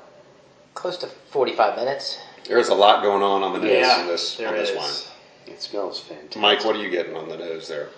[0.72, 2.18] close to 45 minutes.
[2.48, 4.76] There's a lot going on on the nose Yeah, on this, there on this is.
[4.78, 5.52] wine.
[5.54, 6.40] It smells fantastic.
[6.40, 7.90] Mike, what are you getting on the nose there?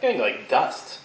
[0.00, 0.98] Getting like dust.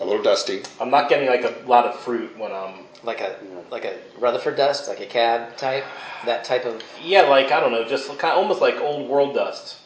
[0.00, 0.62] A little dusty.
[0.80, 2.84] I'm not getting like a lot of fruit when I'm.
[3.02, 3.36] Like a
[3.70, 5.84] like a Rutherford dust, like a cab type,
[6.26, 6.82] that type of.
[7.02, 9.78] Yeah, like I don't know, just kind of, almost like old world dust.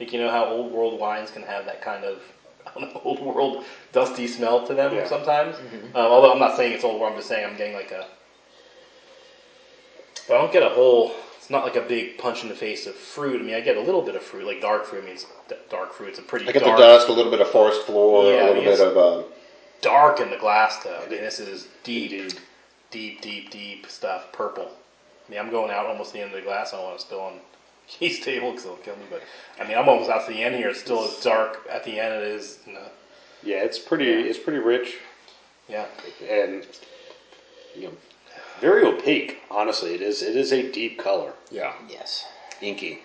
[0.00, 2.20] Like you know how old world wines can have that kind of
[2.66, 5.06] I don't know, old world dusty smell to them Yeah.
[5.06, 5.56] sometimes.
[5.56, 8.06] Um, although I'm not saying it's old world, I'm just saying I'm getting like a.
[10.26, 11.12] But I don't get a whole.
[11.46, 13.40] It's not like a big punch in the face of fruit.
[13.40, 15.02] I mean, I get a little bit of fruit, like dark fruit.
[15.02, 16.08] I mean, it's d- dark fruit.
[16.08, 18.46] It's a pretty I get dark, the dust, a little bit of forest floor, Yeah,
[18.46, 18.78] a little yes.
[18.80, 18.96] bit of.
[18.96, 19.22] Uh,
[19.80, 21.00] dark in the glass though.
[21.06, 22.32] I mean, this is deep,
[22.90, 24.32] deep, deep, deep stuff.
[24.32, 24.68] Purple.
[24.68, 26.72] I mean, I'm going out almost the end of the glass.
[26.74, 27.34] I don't want to spill on
[27.86, 29.04] Keith's table because it'll kill me.
[29.08, 29.22] But
[29.60, 30.70] I mean, I'm almost out to the end here.
[30.70, 32.12] It's still as dark at the end.
[32.12, 32.58] It is.
[32.66, 32.88] You know,
[33.44, 34.06] Yeah, it's pretty.
[34.06, 34.10] Yeah.
[34.30, 34.96] It's pretty rich
[35.68, 35.86] yeah.
[36.28, 36.66] and
[37.76, 37.92] you know,
[38.60, 39.38] very opaque.
[39.50, 40.22] Honestly, it is.
[40.22, 41.32] It is a deep color.
[41.50, 42.26] yeah, Yes.
[42.60, 43.00] inky.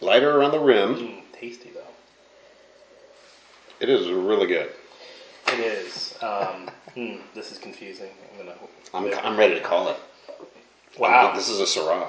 [0.00, 0.96] Lighter around the rim.
[0.96, 1.80] Mm, tasty though.
[3.80, 4.70] It is really good.
[5.48, 6.14] It is.
[6.22, 8.10] Um, hmm, this is confusing.
[8.38, 9.18] I'm gonna.
[9.18, 9.96] I'm, I'm ready to call it.
[10.98, 11.32] Wow.
[11.34, 12.08] This is a Syrah.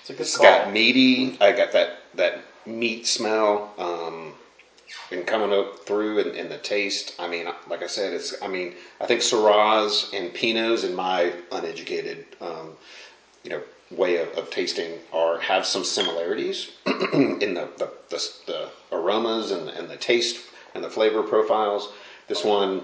[0.00, 0.46] It's a good It's call.
[0.46, 1.36] got meaty.
[1.40, 3.72] I got that that meat smell.
[3.78, 4.34] Um,
[5.10, 7.14] and coming up through and, and the taste.
[7.18, 8.40] I mean, like I said, it's.
[8.42, 12.72] I mean, I think Syrahs and Pinots, in my uneducated, um,
[13.44, 18.70] you know, way of, of tasting, are have some similarities in the the, the, the
[18.90, 21.92] aromas and, and the taste and the flavor profiles.
[22.28, 22.82] This one,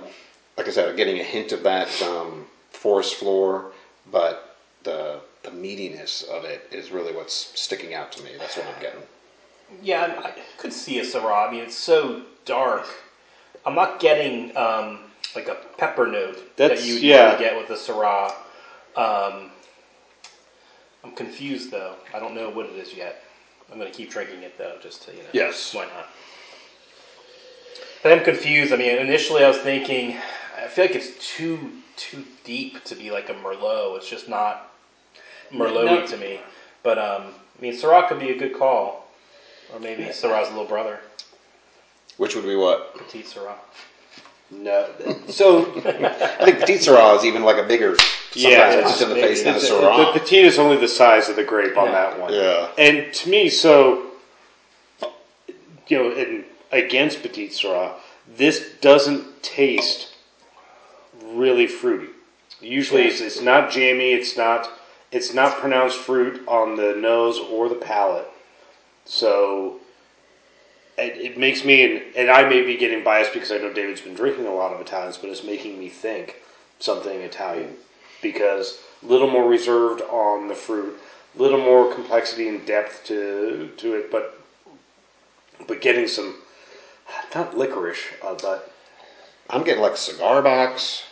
[0.57, 3.73] like I said, I'm getting a hint of that um, forest floor,
[4.11, 8.31] but the the meatiness of it is really what's sticking out to me.
[8.39, 9.03] That's what I'm getting.
[9.83, 11.49] Yeah, I could see a Syrah.
[11.49, 12.87] I mean, it's so dark.
[13.67, 15.01] I'm not getting um,
[15.35, 17.33] like a pepper note That's- that you yeah.
[17.33, 18.33] usually get with a Syrah.
[18.97, 19.51] Um,
[21.05, 21.95] I'm confused though.
[22.15, 23.23] I don't know what it is yet.
[23.71, 25.29] I'm going to keep drinking it though, just to you know.
[25.33, 25.75] Yes.
[25.75, 26.07] Why not?
[28.03, 28.73] But I'm confused.
[28.73, 30.17] I mean, initially I was thinking,
[30.57, 33.97] I feel like it's too too deep to be like a Merlot.
[33.97, 34.73] It's just not
[35.53, 36.07] Merlot No.
[36.07, 36.41] to me.
[36.83, 39.08] But um, I mean, Syrah could be a good call,
[39.73, 41.01] or maybe Syrah's little brother,
[42.17, 42.97] Which would be what?
[42.99, 43.55] Petite Syrah.
[44.51, 44.89] No,
[45.29, 49.15] so I think Petite Syrah is even like a bigger, sometimes Yeah, punches in the
[49.17, 49.27] maybe.
[49.29, 50.13] face than a the, the Syrah.
[50.15, 51.93] petite is only the size of the grape on Yeah.
[51.93, 52.33] that one.
[52.33, 52.69] Yeah.
[52.79, 54.07] And to me, so
[55.89, 57.93] you know, in, against petite Syrah,
[58.37, 60.15] this doesn't taste
[61.25, 62.09] really fruity.
[62.61, 64.13] Usually, it's, it's not jammy.
[64.13, 64.69] It's not.
[65.13, 68.27] It's not pronounced fruit on the nose or the palate.
[69.09, 69.79] So
[70.99, 74.03] it, it makes me, and, and I may be getting biased because I know David's
[74.03, 76.37] been drinking a lot of Italians, but it's making me think
[76.79, 77.77] something Italian
[78.23, 80.99] because a little more reserved on the fruit,
[81.37, 84.41] a little more complexity and depth to to it, but
[85.67, 86.37] but getting some
[87.35, 88.73] not licorice, uh, but
[89.49, 91.05] I'm getting like cigar box.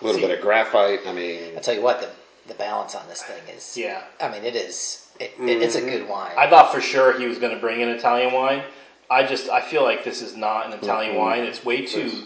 [0.00, 1.00] a little bit of graphite.
[1.06, 2.10] I mean, I tell you what, the
[2.48, 3.76] the balance on this thing is.
[3.76, 4.02] Yeah.
[4.20, 5.08] I mean, it is.
[5.18, 6.32] It, it, it's a good wine.
[6.36, 8.62] I thought for sure he was going to bring an Italian wine.
[9.10, 11.20] I just I feel like this is not an Italian Mm-hmm.
[11.20, 11.44] wine.
[11.44, 12.24] It's way too.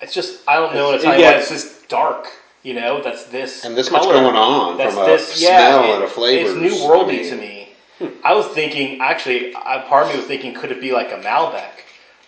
[0.00, 1.40] It's just I don't know an Italian yeah, wine.
[1.40, 2.26] It's just dark.
[2.62, 5.84] You know, that's this and this much going on That's from a this, yeah, smell
[5.84, 6.48] it- and a flavor.
[6.50, 7.68] It's new worldy to me.
[8.24, 11.18] I was thinking, actually, I, part of me was thinking, could it be like a
[11.18, 11.70] Malbec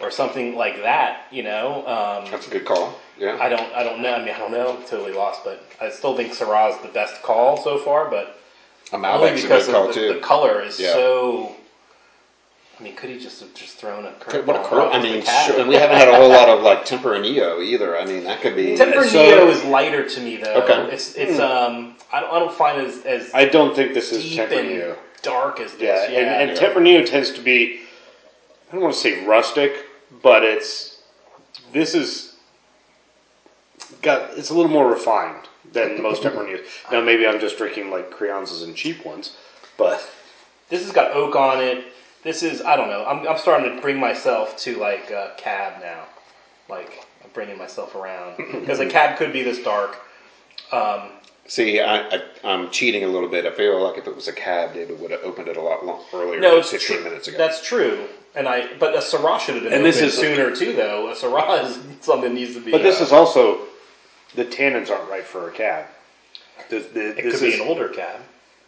[0.01, 1.23] or something like that?
[1.33, 2.99] You know, um, That's a good call.
[3.19, 3.39] Yeah.
[3.41, 4.13] I don't, I don't know.
[4.15, 4.77] I mean, I don't know.
[4.77, 8.11] I'm totally lost, but I still think Syrah is the best call so far.
[8.11, 8.39] But
[8.93, 10.15] a only Malbec's a because call of the, too.
[10.15, 10.93] the color is Yeah.
[10.93, 11.57] so.
[12.79, 14.45] I mean, could he just have just thrown a curveball?
[14.47, 14.91] what a curl!
[14.93, 17.97] I mean, sure, and we haven't had a whole lot of like Tempranillo either.
[17.99, 18.77] I mean, that could be.
[18.77, 20.63] Tempranillo So- is lighter to me though.
[20.63, 20.93] Okay.
[20.93, 24.13] It's it's um I don't I don't find it as as I don't think this
[24.13, 24.95] is Tempranillo.
[25.23, 26.11] dark as Yeah, this.
[26.11, 26.69] Yeah, and, and yeah.
[26.69, 27.81] Tempranillo tends to be,
[28.69, 29.73] I don't want to say rustic,
[30.23, 30.99] but it's,
[31.73, 32.35] this is,
[34.03, 36.65] got, it's a little more refined than most Tempranillos.
[36.93, 39.37] Now, maybe I'm just drinking like Crianzas and cheap ones,
[39.77, 40.07] but
[40.69, 41.85] this has got oak on it.
[42.23, 43.05] This is I don't know.
[43.05, 46.05] I'm I'm starting to bring myself to like uh, cab now.
[46.69, 49.97] Like I'm bringing myself around because a cab could be this dark.
[50.73, 51.11] Um,
[51.49, 53.47] See, I, I, I'm cheating a little bit.
[53.47, 55.87] I feel like if it was a cab, David would have opened it a lot
[55.87, 56.41] long, earlier.
[56.41, 57.05] no, than it's 15 true.
[57.05, 57.39] minutes ago.
[57.39, 58.09] That's true.
[58.35, 61.09] And I, but a Syrah should have been And this is- sooner too, though.
[61.09, 62.73] A Syrah is something that needs to be.
[62.73, 63.61] but this uh, is also,
[64.35, 65.87] the tannins aren't right for a cab.
[66.71, 68.21] The, the, It this could be is- an older cab.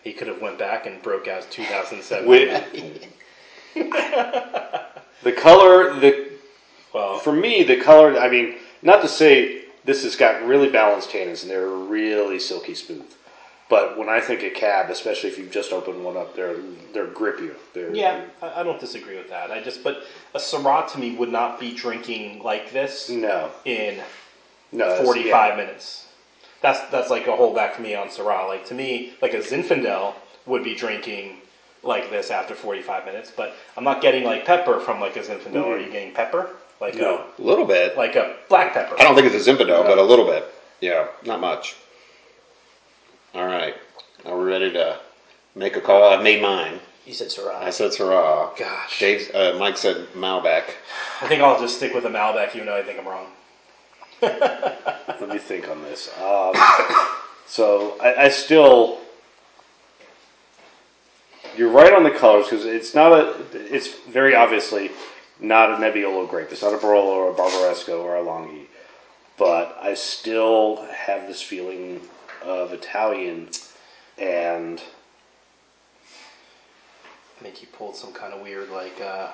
[0.05, 2.27] He could have went back and broke out 2007.
[2.29, 3.13] With-
[3.75, 6.29] the color, the
[6.95, 11.11] well, for me, the color, I mean, not to say this has got really balanced
[11.11, 13.05] tannins and they're really silky smooth.
[13.69, 16.57] But when I think of cab, especially if you've just opened one up, they're
[16.95, 17.55] they're grippier.
[17.75, 19.51] They're, yeah, I, I don't disagree with that.
[19.51, 24.01] I just, but a Syrah to me would not be drinking like this No, in
[24.73, 25.03] no.
[25.05, 25.57] 45 yeah.
[25.57, 26.07] minutes.
[26.61, 28.49] That's that's like a holdback for me on Syrah.
[28.49, 30.15] Like to me, like a Zinfandel
[30.47, 31.37] would be drinking
[31.83, 35.65] like this after 45 minutes, but I'm not getting like pepper from like a Zinfandel.
[35.65, 36.51] Are you getting pepper?
[36.81, 37.25] Like No.
[37.39, 37.97] a little bit.
[37.97, 38.97] like a black pepper.
[38.99, 40.45] I don't think it's a Zinfandel, but a little bit.
[40.81, 41.77] Yeah, not much.
[43.35, 43.75] All right.
[44.25, 44.99] Are we ready to
[45.55, 46.05] make a call?
[46.05, 46.81] I've made mine.
[47.07, 47.63] you said Syrah.
[47.63, 48.57] I said Syrah.
[48.57, 48.99] Gosh.
[48.99, 50.65] Dave, uh, Mike said Malbec.
[51.21, 53.27] I think I'll just stick with a Malbec, even though I think I'm wrong.
[54.23, 56.09] Let me think on this.
[56.19, 56.55] Um,
[57.47, 58.99] so I, I still,
[61.57, 63.37] you're right on the colors because it's not a.
[63.53, 64.91] It's very obviously
[65.41, 66.49] not a Nebbiolo grape.
[66.51, 68.67] It's not a Barolo or a Barbaresco or a Langhe.
[69.37, 72.01] But I still have this feeling
[72.43, 73.51] of Italian,
[74.17, 74.83] and
[77.39, 79.29] I think he pulled some kind of weird, like uh,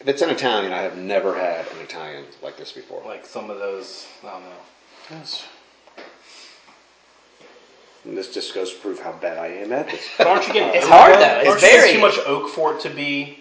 [0.00, 3.02] If it's an Italian, I have never had an Italian like this before.
[3.04, 4.06] like some of those.
[4.24, 5.20] I don't know.
[8.04, 10.06] and this just goes to prove how bad I am at this.
[10.16, 10.74] But aren't you getting?
[10.76, 11.18] It's hard, though?
[11.20, 11.40] though.
[11.40, 13.40] It's Aren't you getting very- too much oak for it to be.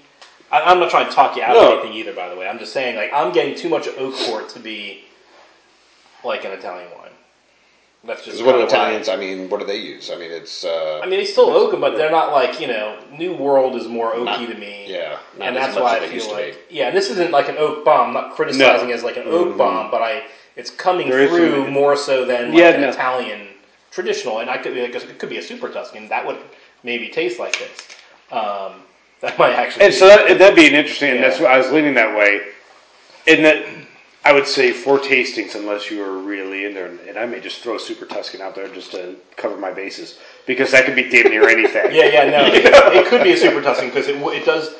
[0.52, 1.74] I, I'm not trying to talk you out No.
[1.74, 2.14] of anything either.
[2.14, 4.60] By the way, I'm just saying like I'm getting too much oak for it to
[4.60, 5.04] be
[6.24, 7.12] like an Italian wine.
[8.04, 9.10] That's just Because what do kinda why- Italians?
[9.10, 10.10] I mean, what do they use?
[10.12, 12.68] I mean, it's uh, I mean, they still oak 'em, but they're not like you
[12.68, 13.00] know.
[13.12, 14.86] New World is more oaky Not- to me.
[14.88, 16.88] yeah, not and as that's much why as I it used feel to like yeah.
[16.88, 18.10] And this isn't like an oak bomb.
[18.10, 18.94] I'm not criticizing No.
[18.94, 20.24] it as like an oak bomb, but I
[20.56, 22.90] it's coming There is through some- more so than like Yeah, an no.
[22.90, 23.48] Italian
[23.92, 24.40] traditional.
[24.40, 26.38] And I could be like it could be a super Tuscan that would
[26.84, 27.72] maybe taste like this.
[28.32, 28.84] Um,
[29.22, 29.84] that might actually.
[29.86, 31.44] And be- so that, that'd be an interesting, and that's Yeah.
[31.46, 32.42] what I was leaning that way.
[33.26, 33.66] In that,
[34.28, 37.62] I would say four tastings, unless you were really in there, and I may just
[37.62, 41.32] throw Super Tuscan out there just to cover my bases, because that could be damn
[41.32, 41.96] near anything.
[41.96, 44.76] yeah, yeah, no, it, it could be a super Tuscan because it it does.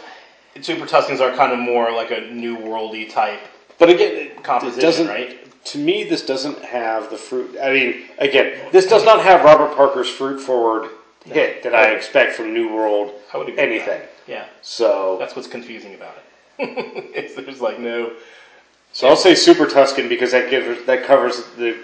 [0.60, 3.40] Super Tuscans are kind of more like a new worldy type
[3.80, 5.08] But again, it, composition, doesn't.
[5.08, 5.64] right?
[5.66, 7.58] To me, this doesn't have the fruit.
[7.64, 10.90] I mean, again, this does not have Robert Parker's fruit forward
[11.24, 13.14] hit that I expect from New World.
[13.34, 14.02] I would agree anything.
[14.28, 16.24] Yeah, So, that's what's confusing about it.
[17.16, 18.12] it's, there's like no.
[18.98, 21.78] So I'll say Super Tuscan because that gives that covers the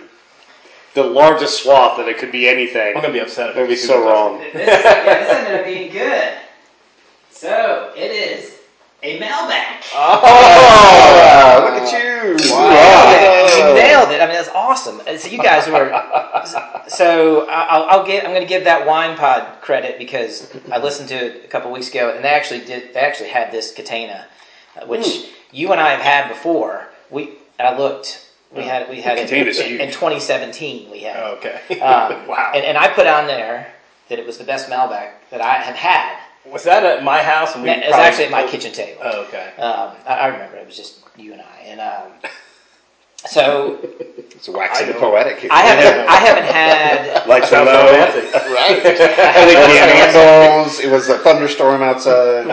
[0.96, 2.96] the largest swath that it could be anything.
[2.96, 3.50] I'm gonna be upset.
[3.52, 4.40] if gonna be it's so super wrong.
[4.40, 6.34] This, yeah, this ended up being good.
[7.30, 8.58] So it is
[9.04, 9.92] a Malbec.
[9.94, 12.36] oh, look at you!
[12.52, 14.20] Wow, You nailed it.
[14.20, 15.02] I mean, that's awesome.
[15.20, 15.92] So you guys were.
[16.88, 18.24] So I- I'll, I'll get.
[18.26, 21.72] I'm going to give that wine pod credit because I listened to it a couple
[21.72, 22.94] weeks ago, and they actually did.
[22.96, 24.26] They actually had this Catena,
[24.82, 26.88] uh, which you and I have had before.
[27.14, 27.32] We.
[27.60, 28.30] I looked.
[28.52, 28.90] We had.
[28.90, 30.92] We had it Catena's in, in 2017.
[30.92, 31.16] We had.
[31.18, 31.62] Oh, okay.
[31.80, 32.52] Um, wow.
[32.56, 33.72] And, and I put on there
[34.10, 36.18] that it was the best Malbec that I have had.
[36.52, 37.56] was that at my house?
[37.56, 39.02] And we It was probably- actually at my kitchen table.
[39.04, 39.54] Oh, okay.
[39.58, 42.12] Um, I, I remember it was just you and I, and um,
[43.26, 43.80] So
[44.36, 45.00] It's waxing I know.
[45.00, 45.50] poetic here.
[45.54, 47.86] I haven't I haven't had Like Sounds low.
[47.86, 48.34] romantic.
[48.34, 48.72] right.
[48.72, 50.80] I think the candles.
[50.82, 52.48] It was a thunderstorm outside.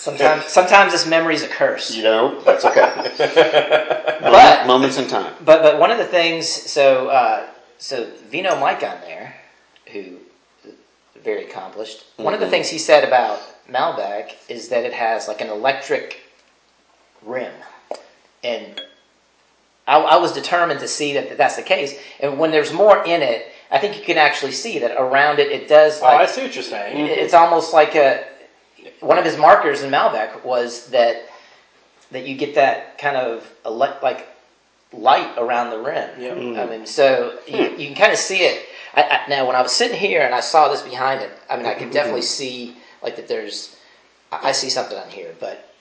[0.00, 1.94] Sometimes sometimes this memory's a curse.
[1.94, 2.90] You know, that's okay.
[4.20, 5.34] But Moments in time.
[5.44, 7.46] But but one of the things, so uh,
[7.78, 9.34] so Vino Mike on there,
[9.92, 10.16] who
[11.22, 12.04] very accomplished.
[12.16, 16.20] One of the things he said about Malbec is that it has like an electric
[17.22, 17.52] rim,
[18.44, 18.80] and
[19.86, 21.98] I, I was determined to see that that's the case.
[22.20, 25.50] And when there's more in it, I think you can actually see that around it.
[25.50, 27.06] It does Oh, I see what you're saying.
[27.06, 28.24] it's almost like a
[29.00, 31.26] one of his markers in Malbec was that
[32.10, 34.26] that you get that kind of elect, like
[34.92, 36.10] light around the rim.
[36.18, 36.60] Yeah.
[36.60, 38.66] I mean, so you, you can kind of see it.
[38.94, 41.56] I, I, now, when I was sitting here and I saw this behind it, I
[41.56, 43.28] mean, I could definitely see like that.
[43.28, 43.76] There's,
[44.32, 45.72] I, I see something on here, but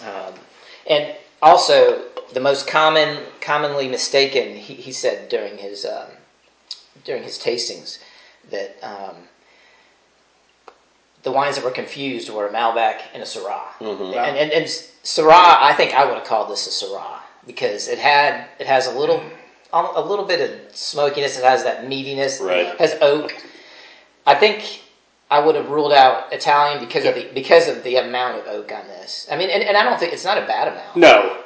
[0.00, 0.34] um,
[0.88, 2.02] and also
[2.32, 6.08] the most common, commonly mistaken, he, he said during his um,
[7.04, 7.98] during his tastings
[8.50, 9.16] that um,
[11.26, 13.66] the wines that were confused were a Malbec and a Syrah.
[13.80, 14.14] Mhm.
[14.16, 17.98] And, and, and Syrah, I think I would have called this a Syrah because it
[17.98, 19.20] had it has a little
[19.72, 21.36] a little bit of smokiness.
[21.36, 22.40] It has that meatiness.
[22.40, 22.68] Right.
[22.68, 23.34] It has oak.
[24.24, 24.82] I think
[25.28, 28.70] I would have ruled out Italian because of the because of the amount of oak
[28.72, 29.26] on this.
[29.28, 30.96] I mean, and, and I don't think it's not a bad amount.
[30.96, 31.42] No.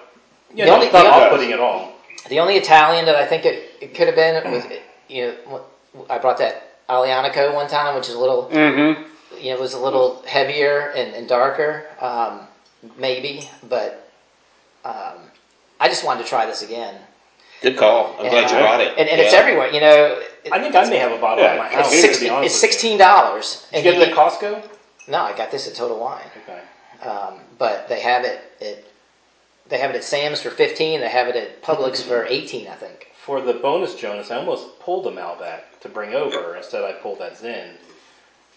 [0.54, 1.92] Yeah, The no, only- it's not the- off-putting at all.
[2.28, 4.64] The only Italian that I think it, it could have been was
[5.08, 5.62] you know
[6.10, 9.04] I brought that Aglianico one time, which is a little Mm-hmm.
[9.38, 12.40] You know was a little heavier and, and darker, um,
[12.98, 14.10] maybe, but
[14.84, 15.18] um,
[15.78, 16.94] I just wanted to try this again.
[17.62, 18.14] Good call.
[18.18, 18.94] I'm glad you And, uh, brought it.
[18.96, 19.38] and, and it's Yeah.
[19.40, 19.68] everywhere.
[19.70, 21.92] You know, it- I think I may have a bottle Yeah, at my it's house.
[21.92, 23.66] it's, six, to be honest it's sixteen dollars.
[23.72, 24.62] Did you get it at Costco?
[25.08, 27.08] No, I got this at Total Wine, Okay.
[27.08, 28.84] um, but they have it at
[29.68, 31.00] they have it at Sam's for fifteen.
[31.00, 33.08] They have it at Publix for eighteen, I think.
[33.24, 36.56] For the bonus, Jonas, I almost pulled a Malbec to bring over.
[36.56, 37.74] Instead, I pulled that Zin.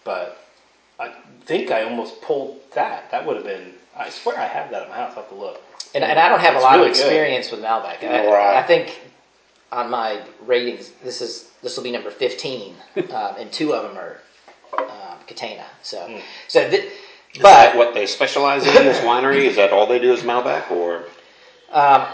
[0.02, 0.38] But
[0.98, 1.12] I
[1.44, 3.10] think I almost pulled that.
[3.10, 3.72] That would have been.
[3.96, 5.12] I swear I have that at my house.
[5.12, 5.60] I have to look.
[5.94, 7.00] And, and I don't have It's a lot really of good.
[7.00, 8.02] experience with Malbec.
[8.02, 8.56] I, Right.
[8.56, 9.00] I think
[9.72, 13.96] on my ratings, this is this will be number fifteen, um, and two of them
[13.96, 14.18] are
[14.78, 15.64] um, Catena.
[15.82, 16.18] So, Hmm.
[16.48, 18.72] so, th- Is but that what they specialize in?
[18.74, 19.44] This winery?
[19.44, 21.04] Is that all they do is Malbec, or
[21.72, 22.06] um,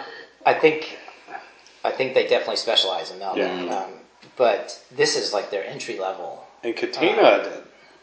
[0.47, 0.99] I think
[1.85, 3.66] I think they definitely specialize in Malbec.
[3.66, 3.75] Yeah.
[3.77, 3.90] Um,
[4.37, 6.45] but this is like their entry level.
[6.62, 7.62] And Catena,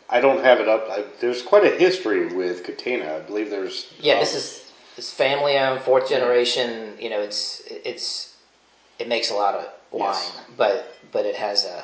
[0.10, 0.88] I don't have it up.
[0.90, 3.18] I, there's quite a history with Catena.
[3.18, 3.92] I believe there's.
[4.00, 6.94] Yeah, uh, this is it's family owned, fourth generation.
[7.00, 8.36] You know, it's it's
[9.00, 10.32] it makes a lot of wine, Yes.
[10.56, 11.84] but but it has a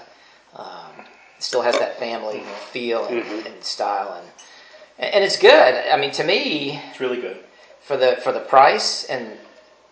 [0.59, 1.05] um,
[1.37, 2.69] it still has that family Mm-hmm.
[2.71, 5.51] feel and, and style, and and it's good.
[5.91, 7.37] I mean, to me, It's really good.
[7.81, 9.37] for the for the price and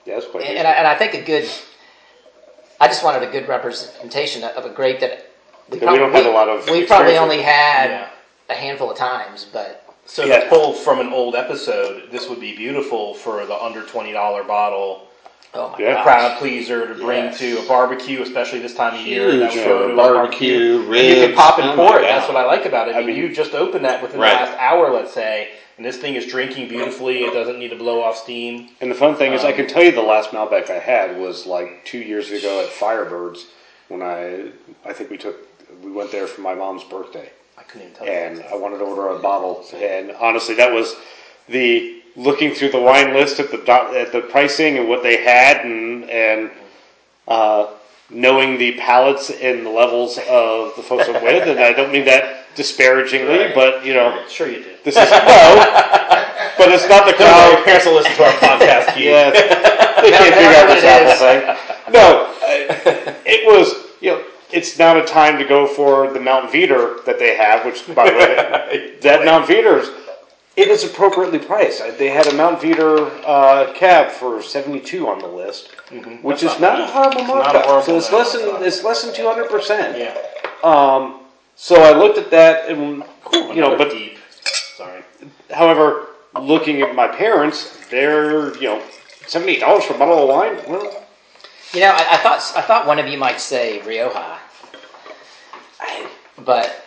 [0.05, 0.45] Yeah, that's quite.
[0.45, 1.49] and, and, I, and I think a good.
[2.79, 5.27] I just wanted a good representation of a grape that
[5.69, 8.09] we, That we don't have a lot of We probably only had Yeah.
[8.51, 10.41] A handful of times, but So Yeah.
[10.41, 14.43] to pull from an old episode, this would be beautiful for the under twenty dollar
[14.43, 15.07] bottle
[15.53, 16.01] oh my Yeah.
[16.03, 17.39] crowd pleaser to bring Yes.
[17.39, 19.29] to a barbecue, especially this time of year.
[19.31, 22.03] Huge That for go to a barbecue, And you can pop and Oh pour it.
[22.03, 22.95] That's what I like about it.
[22.95, 24.31] I, I mean, mean- you just open that within Right.
[24.33, 27.23] the last hour, let's say, and this thing is drinking beautifully.
[27.23, 28.69] It doesn't need to blow off steam.
[28.81, 31.17] And the fun thing is, I Um, can tell you the last Malbec I had
[31.19, 33.45] was like two years ago at Firebirds
[33.87, 34.51] when I,
[34.85, 35.35] I think we took,
[35.83, 37.29] we went there for my mom's birthday,
[37.61, 38.13] I couldn't even tell you.
[38.13, 39.63] and I wanted to order a bottle.
[39.75, 40.95] And honestly, that was
[41.47, 45.63] the looking through the wine list at the at the pricing and what they had,
[45.65, 46.49] and and
[47.27, 47.67] uh,
[48.09, 51.47] knowing the palates and the levels of the folks I'm with.
[51.47, 53.55] And I don't mean that disparagingly, Right.
[53.55, 54.83] but you know, Sure, you did.
[54.83, 55.55] this is no,
[56.57, 57.63] but it's not the crowd.
[57.63, 58.97] parents will listen to our podcast.
[58.99, 59.29] Yeah,
[60.01, 61.93] they can't figure out this apple thing.
[61.93, 62.27] No,
[63.25, 67.19] it was, you know, it's not a time to go for the Mount Veeder that
[67.19, 69.89] they have, which, by the way, that Mount Veeder's,
[70.57, 71.81] it is appropriately priced.
[71.97, 75.71] They had a Mount Veeder uh, cab for 72 on the list,
[76.21, 76.91] which That's is not not, a bad.
[76.93, 77.65] horrible It's not a markup.
[77.65, 79.97] horrible so it's no, less than it's less than 200%.
[79.97, 80.17] Yeah.
[80.63, 81.21] Um,
[81.55, 83.53] so I looked at that and, Cool.
[83.55, 84.17] you know, Another but deep.
[84.75, 85.03] Sorry.
[85.51, 86.07] However,
[86.39, 88.83] looking at my parents, they're you know
[89.27, 90.57] seventy dollars for a bottle of wine.
[90.67, 91.05] Well,
[91.73, 94.39] You know, I, I thought I thought one of you might say Rioja,
[96.45, 96.83] but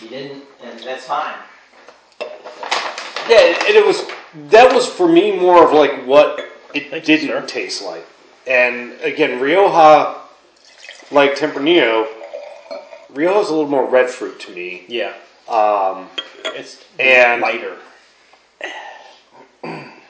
[0.00, 1.34] you didn't, and that's fine.
[3.28, 4.04] yeah, and it was
[4.50, 6.40] that was for me more of like what
[6.74, 7.46] it Thank didn't sir.
[7.46, 8.06] taste like.
[8.46, 10.16] And again, Rioja,
[11.12, 12.06] like Tempranillo,
[13.10, 14.84] Rioja's a little more red fruit to me.
[14.88, 15.14] Yeah.
[15.48, 16.08] Um,
[16.46, 17.76] It's And- lighter.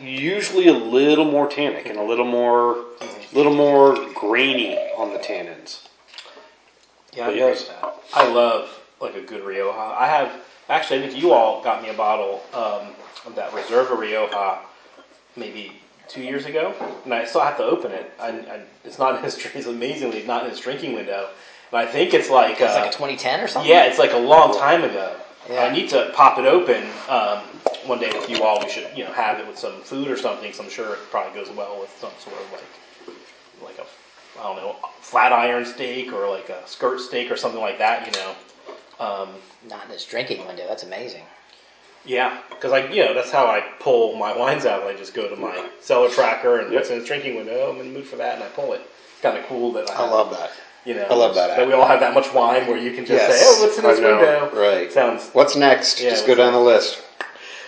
[0.00, 2.84] usually a little more tannic and a little more,
[3.32, 5.86] little more grainy on the tannins.
[7.14, 7.38] Yeah, I
[7.80, 8.04] But.
[8.14, 9.78] I love like a good Rioja.
[9.78, 10.32] I have
[10.68, 11.04] actually.
[11.04, 12.88] I think you all got me a bottle um,
[13.26, 14.60] of that Reserva Rioja
[15.36, 15.72] maybe
[16.08, 18.12] two years ago, and I still have to open it.
[18.20, 19.36] I, I, it's not in his.
[19.54, 21.28] It's amazingly not in his drinking window,
[21.70, 23.70] and I think it's like It's uh, like a 2010 or something.
[23.70, 25.16] yeah, it's like a long time ago.
[25.50, 25.64] Yeah.
[25.64, 27.38] I need to pop it open um,
[27.86, 28.60] one day with you all.
[28.60, 30.52] We should you know have it with some food or something.
[30.52, 33.16] So I'm sure it probably goes well with some sort of like
[33.64, 33.86] like a
[34.38, 38.06] I don't know flat iron steak or like a skirt steak or something like that.
[38.06, 38.34] You know.
[39.04, 39.28] Um,
[39.68, 40.64] Not in this drinking window.
[40.68, 41.24] That's amazing.
[42.04, 44.84] yeah, because I you know that's how I pull my wines out.
[44.84, 46.80] I just go to my cellar tracker and Yep.
[46.80, 47.70] it's in the drinking window.
[47.70, 48.80] I'm in the mood for that, and I pull it.
[49.12, 50.50] It's kind of cool that I, I have, love that.
[50.84, 53.04] you know I love that that we all have that much wine where you can
[53.04, 53.38] just Yes.
[53.38, 54.50] say, oh, what's in this window?
[54.54, 54.92] Right.
[54.92, 56.00] Sounds What's next?
[56.00, 57.00] Yeah, Just go what's down the list.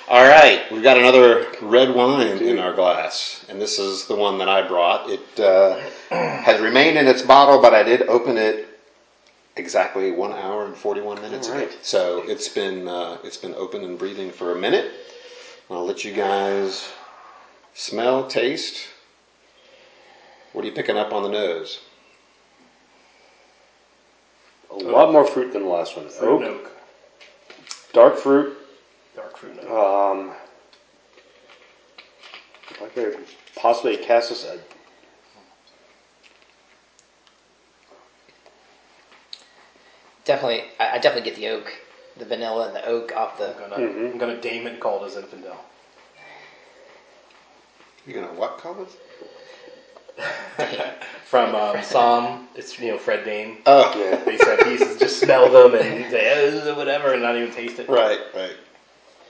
[0.07, 4.37] All right, we've got another red wine in our glass, and this is the one
[4.37, 5.09] that I brought.
[5.09, 5.81] It uh,
[6.11, 8.69] has remained in its bottle, but I did open it
[9.57, 11.71] exactly one hour and forty-one minutes All ago.
[11.81, 14.93] So it's been uh, it's been open and breathing for a minute.
[15.71, 16.93] I'll let you guys
[17.73, 18.89] smell, taste.
[20.53, 21.81] What are you picking up on the nose?
[24.71, 26.11] A lot more fruit than the last one.
[26.11, 26.73] fruit Oak, and oak,
[27.95, 28.59] dark fruit.
[29.15, 29.71] Dark fruit and oak.
[29.71, 30.33] Um,
[32.81, 33.17] like a
[33.57, 34.45] possibly a cassis.
[34.45, 34.59] uh,
[40.25, 41.71] Definitely, I, I definitely get the oak,
[42.17, 43.55] the vanilla and the oak off the.
[43.55, 45.57] I'm gonna I'm gonna dame it and call it a Zinfandel.
[48.07, 48.89] You gonna what call it?
[51.25, 53.59] From um, SOMM, it's you know Fred Dame.
[53.67, 54.23] Oh, Yeah.
[54.25, 57.89] They said pieces, just smell them and say "Uh, whatever, and not even taste it.
[57.89, 58.57] right, right.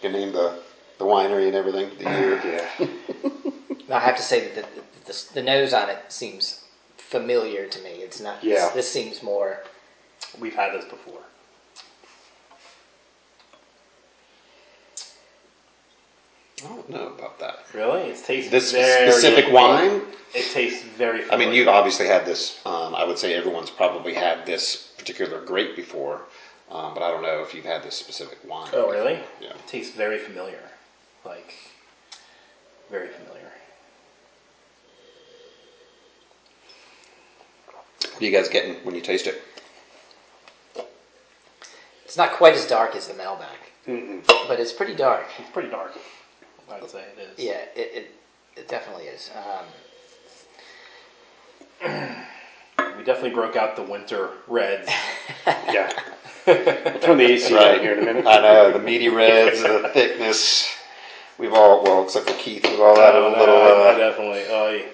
[0.04, 0.58] You can name the
[0.98, 1.88] the winery and everything.
[1.96, 2.40] The year.
[2.44, 3.96] Yeah.
[3.96, 6.62] I have to say that the, the, the, the nose on it seems
[6.98, 7.90] familiar to me.
[7.90, 8.44] It's not.
[8.44, 8.70] Yeah.
[8.74, 9.60] This, seems more.
[10.38, 11.22] We've had this before.
[16.62, 17.64] I don't know about that.
[17.72, 20.02] Really, it tastes This very specific wine.
[20.34, 21.30] It tastes very.
[21.30, 22.60] I mean, you've obviously had this.
[22.66, 26.22] Um, I would say everyone's probably had this particular grape before,
[26.70, 28.70] um, but I don't know if you've had this specific wine.
[28.72, 29.18] Oh, really?
[29.40, 29.50] Yeah.
[29.50, 30.60] It tastes very familiar.
[31.24, 31.54] Like,
[32.90, 33.50] very familiar.
[38.12, 39.42] What are you guys getting when you taste it?
[42.04, 43.46] It's not quite as dark as the Malbec,
[43.88, 44.24] Mm-mm.
[44.46, 45.26] but it's pretty dark.
[45.38, 45.92] It's pretty dark.
[46.70, 47.44] I'd say it is.
[47.44, 48.10] Yeah, it it,
[48.56, 49.30] it definitely is.
[51.82, 52.04] Um,
[52.96, 54.88] We definitely broke out the winter reds.
[55.46, 55.92] Yeah.
[56.46, 58.26] I'll turn the AC on here in a minute.
[58.26, 60.68] I know the meaty reds, the thickness.
[61.38, 63.92] We've all well, except for Keith, we've all had a Oh, no, little I, I
[63.92, 64.44] uh, definitely.
[64.48, 64.86] Oh, yeah.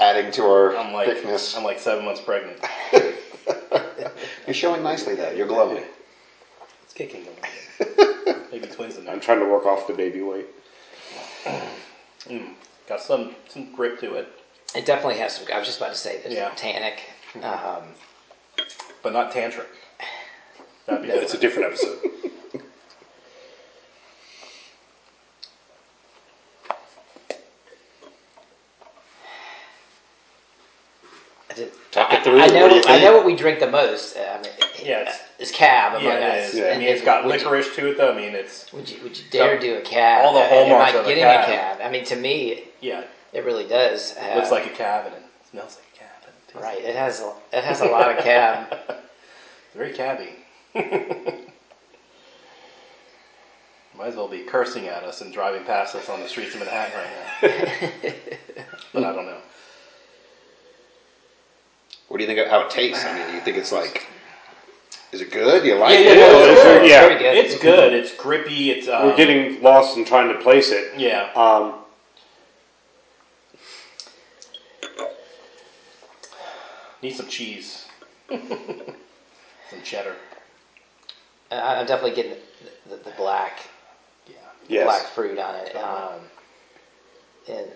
[0.00, 1.56] adding to our I'm like thickness.
[1.56, 2.58] I'm like seven months pregnant.
[4.46, 5.30] You're showing nicely though.
[5.30, 5.84] You're glowing.
[6.84, 8.34] It's kicking a.
[8.52, 10.46] Maybe twins in I'm trying to work off the baby weight.
[12.88, 14.28] Got some some grip to it,
[14.74, 15.46] it definitely has some.
[15.52, 16.50] I was just about to say that Yeah.
[16.56, 17.00] tannic.
[17.36, 17.84] Um,
[19.02, 19.66] but not tantric.
[20.86, 21.98] That'd be But it's a different episode.
[31.50, 32.40] I, did, Talk it through.
[32.40, 32.68] I know.
[32.68, 34.16] What I know what we drink the most.
[34.16, 34.52] Uh, I mean,
[34.82, 36.54] Yeah, it's- it's cab among Yeah, us.
[36.54, 36.60] is.
[36.60, 36.66] Yeah.
[36.72, 38.12] I mean, it's got Would you- licorice to it, though.
[38.12, 40.24] I mean, it's Would you would you dare do a cab?
[40.24, 41.48] All the Uh, hallmarks Am I of a getting cab.
[41.48, 41.78] a cab?
[41.84, 43.02] I mean, to me, yeah,
[43.32, 44.16] it really does.
[44.16, 46.32] it looks like a cab and it smells like a cab.
[46.54, 46.84] And it right.
[46.84, 48.74] It has a, it has a lot of cab.
[49.74, 50.30] very cabby.
[53.94, 56.60] Might as well be cursing at us and driving past us on the streets of
[56.60, 58.10] Manhattan right now.
[58.94, 59.38] but I don't know.
[62.08, 63.04] What do you think of how it tastes?
[63.04, 64.06] I mean, do you think it's like,
[65.12, 65.62] is it good?
[65.62, 66.16] Do you like Yeah, it?
[66.18, 66.82] yeah, Oh, yeah.
[66.82, 67.00] is yeah.
[67.06, 67.36] Very good.
[67.36, 67.92] It's good.
[67.92, 68.70] It's grippy.
[68.70, 70.92] It's um, We're getting lost in trying to place it.
[70.98, 71.30] yeah.
[71.34, 71.74] Um,
[77.02, 77.86] Need some cheese.
[78.30, 80.14] some cheddar.
[81.52, 82.32] Uh, I'm definitely getting
[82.88, 83.58] the, the, the black
[84.26, 84.34] Yeah.
[84.68, 84.84] yes.
[84.84, 85.76] black fruit on it.
[85.76, 86.20] Um,
[87.48, 87.66] and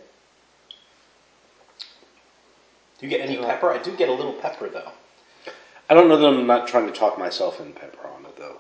[2.99, 3.71] Do you get any pepper?
[3.71, 4.91] I do get a little pepper though.
[5.91, 8.57] I don't know that I'm not trying to talk myself in pepper on it though.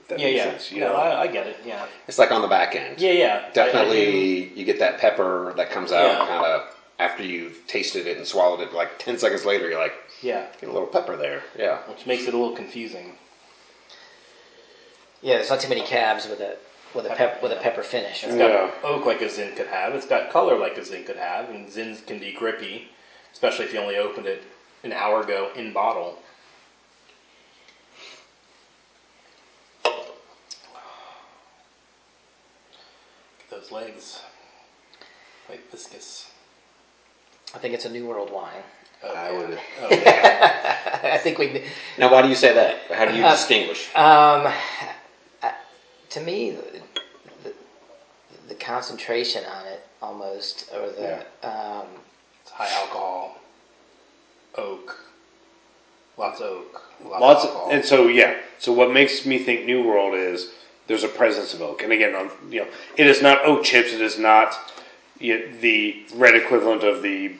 [0.00, 0.44] If that Yeah, yeah.
[0.50, 0.96] sense, you no, know?
[0.96, 1.58] I, I get it.
[1.64, 1.86] Yeah.
[2.08, 3.00] It's like on the back end.
[3.00, 3.42] Yeah, yeah.
[3.44, 6.26] I- I Definitely, you get that pepper that comes out Yeah.
[6.26, 8.72] kind of after you've tasted it and swallowed it.
[8.72, 10.46] Like ten seconds later, you're like, yeah.
[10.60, 11.42] get a little pepper there.
[11.58, 11.78] Yeah.
[11.88, 13.12] Which makes it a little confusing.
[15.22, 16.56] Yeah, there's not too many cabs with a
[16.94, 18.24] with a pep, with a pepper finish.
[18.24, 18.70] It's got Yeah.
[18.82, 19.94] oak like a Zin could have.
[19.94, 22.88] It's got color like a Zin could have, and Zins can be grippy,
[23.32, 24.42] especially if you only opened it
[24.82, 26.18] an hour ago in bottle.
[33.50, 34.20] Those legs,
[35.48, 36.30] like viscous.
[37.54, 38.62] I think it's a New World wine.
[39.04, 39.38] Oh, I yeah.
[39.38, 41.10] would- Oh, yeah.
[41.14, 41.62] I think we.
[41.98, 42.90] Now, why do you say that?
[42.92, 43.88] How do you Uh, distinguish?
[43.94, 44.52] Um,
[46.16, 46.80] to me, the,
[47.44, 47.52] the,
[48.48, 51.86] the concentration on it almost, or the um,
[52.50, 53.36] high alcohol,
[54.56, 54.98] oak,
[56.16, 57.70] lots of oak, lots, Lots of of, alcohol.
[57.70, 58.38] and so yeah.
[58.58, 60.52] So what makes me think New World is
[60.86, 63.92] there's a presence of oak, and again, um, you know, it is not oak chips.
[63.92, 64.56] It is not
[65.20, 67.34] you know, the red equivalent of the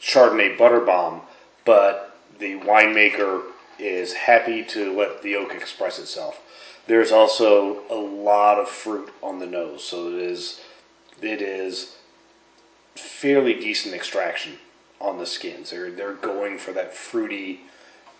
[0.00, 1.22] Chardonnay butter bomb,
[1.64, 3.42] but the winemaker
[3.80, 6.40] is happy to let the oak express itself.
[6.86, 10.60] There's also a lot of fruit on the nose, so it is
[11.20, 11.96] it is
[12.94, 14.54] fairly decent extraction
[15.00, 15.70] on the skins.
[15.70, 17.62] They're they're going for that fruity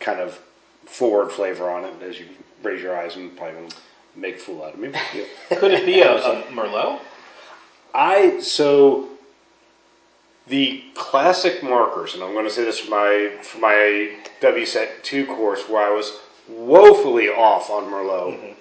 [0.00, 0.40] kind of
[0.84, 2.02] forward flavor on it.
[2.02, 2.26] As you
[2.62, 3.74] raise your eyes and probably gonna
[4.16, 4.90] make a fool out of me.
[5.14, 5.24] Yeah.
[5.58, 7.00] Could it be a, a Merlot?
[7.94, 9.10] I so
[10.46, 15.26] the classic markers, and I'm going to say this for my for my WSET two
[15.26, 18.54] course where I was woefully off on Merlot.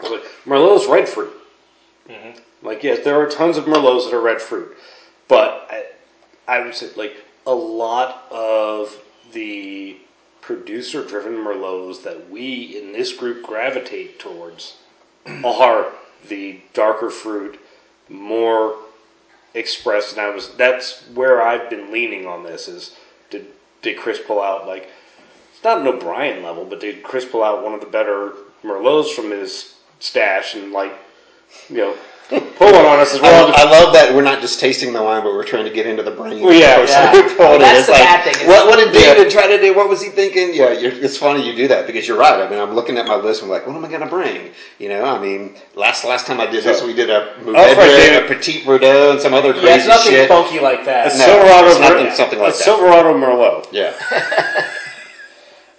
[0.00, 1.32] Was like, Merlot's red fruit.
[2.08, 2.38] Mm-hmm.
[2.66, 4.76] Like yes, there are tons of Merlots that are red fruit,
[5.28, 5.84] but I,
[6.46, 7.16] I would say like
[7.46, 8.96] a lot of
[9.32, 9.96] the
[10.40, 14.76] producer driven Merlots that we in this group gravitate towards
[15.44, 15.92] are
[16.28, 17.58] the darker fruit,
[18.08, 18.76] more
[19.54, 20.12] expressed.
[20.12, 22.96] And I was that's where I've been leaning on this is
[23.30, 23.46] did
[23.80, 24.88] did Chris pull out like
[25.64, 28.32] not an O'Brien level, but did Chris pull out one of the better
[28.64, 30.92] Merlots from his stash and like
[31.68, 31.96] you know
[32.28, 33.46] pull one on us as I, well?
[33.48, 35.86] love, I love that we're not just tasting the wine, but we're trying to get
[35.86, 36.40] into the brain.
[36.42, 37.12] Well, yeah, of the person yeah.
[37.28, 37.58] who pulled it.
[37.60, 39.28] That's It's the like, bad thing What, what did David Yeah.
[39.40, 39.74] try to do?
[39.74, 40.54] What was he thinking?
[40.54, 42.40] Yeah, you're, it's funny you do that because you're right.
[42.40, 43.42] I mean, I'm looking at my list.
[43.42, 44.50] and I'm like, what am I going to bring?
[44.78, 48.22] You know, I mean, last last time I did this, we did a oh, right,
[48.24, 50.28] a Petit Verdot, and some other crazy Yeah, it's nothing shit.
[50.28, 51.12] funky like that.
[51.14, 52.64] a No, Silverado, it's nothing- something like a that.
[52.64, 53.66] Silverado Merlot.
[53.72, 53.92] Yeah,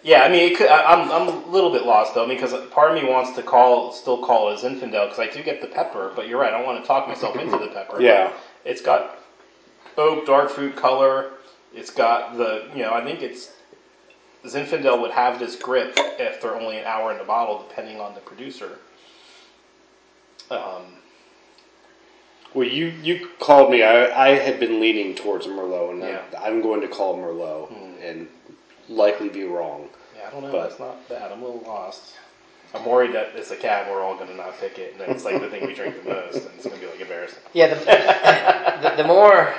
[0.03, 2.95] Yeah, I mean, it could, I, I'm I'm a little bit lost though because part
[2.95, 6.11] of me wants to call still call it Zinfandel because I do get the pepper,
[6.15, 6.53] but you're right.
[6.53, 8.01] I don't want to talk myself into the pepper.
[8.01, 8.33] Yeah.
[8.65, 9.17] it's got
[9.97, 11.31] oak, dark fruit color.
[11.73, 13.51] It's got the you know I think it's
[14.45, 18.13] Zinfandel would have this grip if they're only an hour in the bottle, depending on
[18.13, 18.79] the producer.
[20.51, 20.83] Um,
[22.53, 23.83] Well, you you called me.
[23.83, 26.21] I, I had been leaning towards Merlot, and Yeah.
[26.39, 27.71] I, am going to call Merlot
[28.03, 28.27] and
[28.93, 29.89] likely be wrong.
[30.15, 30.51] yeah, I don't know.
[30.51, 31.31] But- That's not bad.
[31.31, 32.13] I'm a little lost.
[32.75, 33.87] I'm worried that it's a cab.
[33.87, 36.03] We're all going to not pick it, and then it's like the thing we drink
[36.03, 37.37] the most, and it's going to be like embarrassing.
[37.53, 39.53] yeah, the, the, the more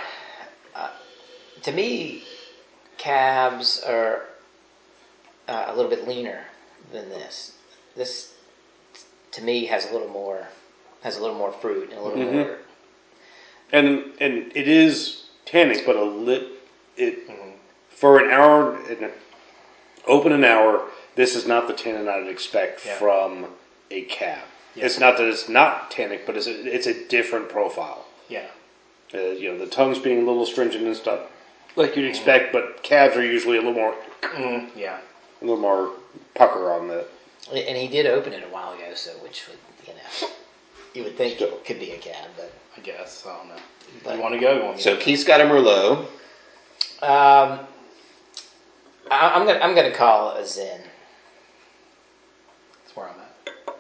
[0.75, 0.91] uh,
[1.63, 2.25] to me,
[2.99, 4.23] cabs are
[5.47, 6.41] uh, a little bit leaner
[6.93, 7.57] than this.
[7.95, 8.35] This
[9.33, 10.49] to me has a little more
[11.05, 12.33] has a little more fruit and a little Mhm.
[12.33, 12.57] more.
[13.73, 16.49] And and it is tannic, but a lit
[16.97, 17.27] it
[17.95, 18.77] for an hour.
[18.89, 19.11] an-
[20.07, 20.87] Open an hour.
[21.15, 22.97] This is not the tannin I'd expect Yeah.
[22.97, 23.47] from
[23.91, 24.41] a cab.
[24.75, 24.85] Yeah.
[24.87, 28.05] It's not that it's not tannic, but it's a, it's a different profile.
[28.29, 28.47] Yeah.
[29.15, 31.21] Uh, you know, the tongue's being a little stringent and stuff,
[31.77, 32.53] like you'd expect.
[32.53, 34.99] But cabs are usually a little more Mm, yeah.
[35.41, 35.91] a little more
[36.35, 37.07] pucker on the.
[37.53, 40.29] And he did open it a while ago, so which would you know
[40.95, 43.25] you would think it could be a cab, but I guess.
[43.27, 43.55] I don't know.
[44.03, 44.55] But- you want to go?
[44.57, 44.97] You want so?
[44.97, 46.07] Keith's got a Merlot.
[47.03, 47.61] Um,
[49.11, 50.81] I, I'm gonna I'm gonna call a Zin.
[52.83, 53.75] That's where I'm at.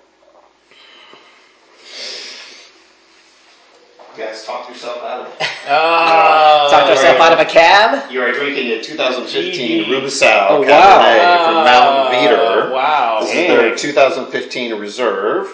[4.16, 5.48] You guys talk yourself out of it.
[5.66, 8.12] Oh, Talk yourself out of a cab.
[8.12, 9.86] You are drinking a 2015 GD.
[9.86, 11.44] Rubissow Oh, Cabernet wow.
[11.46, 12.70] from Mount oh, Veeder.
[12.70, 13.20] Wow.
[13.22, 15.48] This is their 2015 reserve.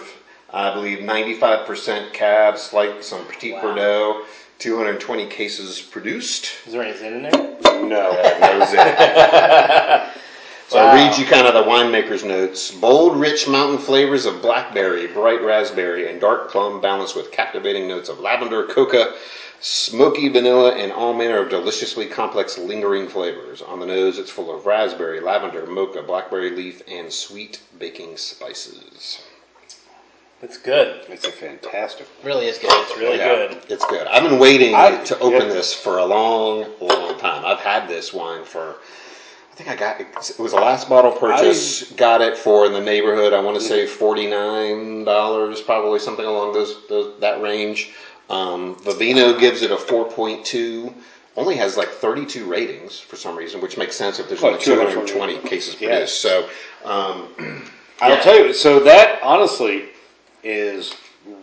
[0.53, 3.61] I believe 95% cab, slight some Petit Wow.
[3.61, 4.25] Verdot.
[4.61, 6.51] 220 cases produced.
[6.67, 7.31] Is there any Zin in there?
[7.83, 8.11] No.
[8.59, 10.13] Was it.
[10.67, 10.85] So Wow.
[10.85, 12.71] I'll read you kind of the winemaker's notes.
[12.71, 18.07] Bold, rich mountain flavors of blackberry, bright raspberry, and dark plum balanced with captivating notes
[18.07, 19.15] of lavender, coca,
[19.59, 23.61] smoky vanilla, and all manner of deliciously complex lingering flavors.
[23.61, 29.21] On the nose, it's full of raspberry, lavender, mocha, blackberry leaf, and sweet baking spices.
[30.41, 31.05] It's good.
[31.07, 32.07] It's a fantastic.
[32.23, 32.71] Really is good.
[32.71, 33.57] It's really Yeah, good.
[33.69, 34.07] It's good.
[34.07, 35.53] I've been waiting I- to open yeah.
[35.53, 37.45] this for a long, long time.
[37.45, 38.77] I've had this wine for
[39.51, 40.07] I think I got it
[40.39, 41.91] was the last bottle purchase.
[41.91, 43.33] got it for in the neighborhood.
[43.33, 47.91] I want to say forty nine dollars, probably something along those, those that range.
[48.29, 50.95] Um, Vivino gives it a four point two.
[51.37, 54.53] Only has like thirty two ratings for some reason, which makes sense if there's Well,
[54.53, 55.33] only two hundred and 220.
[55.35, 55.89] twenty cases Yeah.
[55.89, 56.21] produced.
[56.21, 56.49] So
[56.85, 57.27] um,
[57.99, 58.21] I'll Yeah.
[58.21, 58.53] tell you.
[58.53, 59.89] So that honestly
[60.43, 60.93] is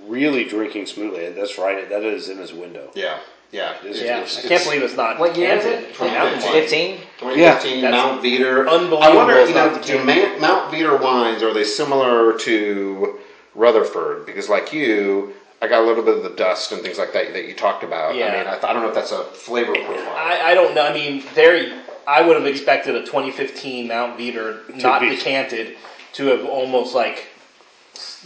[0.07, 1.29] really drinking smoothly.
[1.31, 1.89] That's right.
[1.89, 2.91] That is in his window.
[2.95, 3.19] yeah,
[3.53, 5.97] yeah, It's- Yeah, it's- I can't believe it's not What year is canted it?
[5.97, 6.53] for mountain wine.
[6.53, 6.99] 15?
[7.21, 7.91] 2015 Yeah.
[7.91, 8.61] Mount Veeder.
[8.69, 10.41] unbelievable I wonder, you know, do Canada.
[10.41, 13.19] Mount Veeder wines are they similar to
[13.55, 14.27] Rutherford?
[14.27, 17.33] Because like you, I got a little bit of the dust and things like that
[17.33, 18.13] that you talked about.
[18.13, 18.39] I Yeah.
[18.39, 20.15] mean, I, th- I don't know if that's a flavor profile.
[20.17, 20.83] I, I don't know.
[20.87, 21.83] I mean, there.
[22.07, 25.77] I would have expected a 2015 Mount Veeder, not be- decanted,
[26.15, 27.27] to have almost like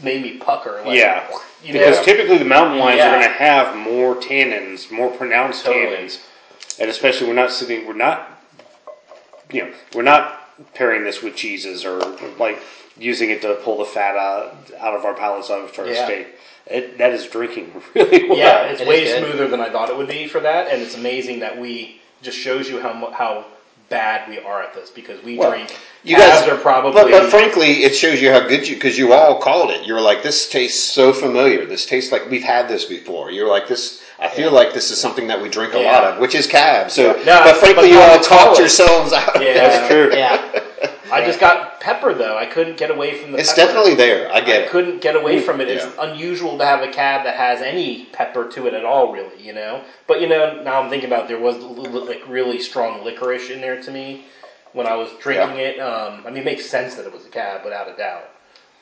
[0.02, 0.82] made me pucker.
[0.84, 1.28] Like, Yeah,
[1.64, 2.04] you because know?
[2.04, 3.08] typically the mountain wines Yeah.
[3.08, 5.96] are going to have more tannins, more pronounced Totally.
[5.96, 6.18] tannins,
[6.78, 8.28] and especially we're not sitting, we're not,
[9.50, 10.40] you know, we're not
[10.74, 11.98] pairing this with cheeses or
[12.38, 12.58] like
[12.98, 16.04] using it to pull the fat out, out of our palates out of our Yeah.
[16.04, 16.26] steak.
[16.66, 18.38] It, that is drinking really well.
[18.38, 20.80] Yeah, it's It is way smoother than I thought it would be for that, and
[20.82, 23.46] it's amazing that we just shows you how how
[23.92, 25.76] bad we are at this because we Well, drink.
[26.02, 27.00] you calves guys are probably.
[27.00, 29.86] But, but frankly, it shows you how good you because you all called it.
[29.86, 31.64] You were like, "This tastes so familiar.
[31.66, 35.00] This tastes like we've had this before." You're like, "This." I feel like this is
[35.00, 35.90] something that we drink a Yeah.
[35.92, 36.92] lot of, which is cab.
[36.92, 39.42] So, No, but frankly, but you all talked yourselves out.
[39.42, 40.10] yeah, That's true.
[40.14, 40.60] Yeah.
[41.12, 42.36] I just got pepper though.
[42.38, 43.38] I couldn't get away from the.
[43.38, 43.66] It's pepper.
[43.66, 44.32] definitely there.
[44.32, 44.70] I get I it.
[44.70, 45.68] couldn't get away from it.
[45.68, 46.10] It's Yeah.
[46.10, 49.40] unusual to have a cab that has any pepper to it at all, really.
[49.40, 53.04] You know, but you know, now I'm thinking about it, there was like really strong
[53.04, 54.24] licorice in there to me
[54.72, 55.78] when I was drinking it.
[55.78, 58.28] Um, I mean, it makes sense that it was a cab without a doubt.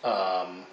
[0.04, 0.66] Um,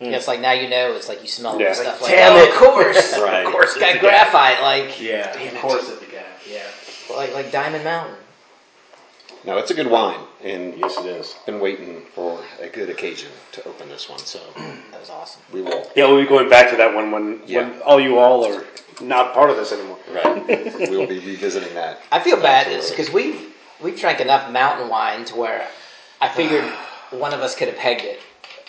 [0.00, 0.92] Yeah, it's like now you know.
[0.94, 1.74] It's like you smell Yeah.
[1.74, 2.48] stuff like, Damn oh, it.
[2.48, 3.44] of course, Right.
[3.44, 5.60] of course, It's got the graphite, like yeah, Damn of it.
[5.60, 6.24] course it's a cab.
[6.50, 6.62] Yeah.
[7.14, 8.16] like like Diamond Mountain.
[9.44, 11.34] No, it's a good wine, and Yes, it is.
[11.46, 14.18] been waiting for a good occasion to open this one.
[14.20, 14.38] So
[14.90, 15.42] That was awesome.
[15.52, 15.90] we will.
[15.96, 17.68] Yeah, we'll be going back to that one when, Yeah.
[17.68, 18.64] when all you all are
[19.00, 19.98] not part of this anymore.
[20.12, 20.46] Right.
[20.90, 22.00] we will be revisiting that.
[22.12, 22.90] I feel bad Absolutely.
[22.90, 25.66] because we've we've drank enough mountain wine to where
[26.20, 26.64] I figured
[27.10, 28.20] one of us could have pegged it.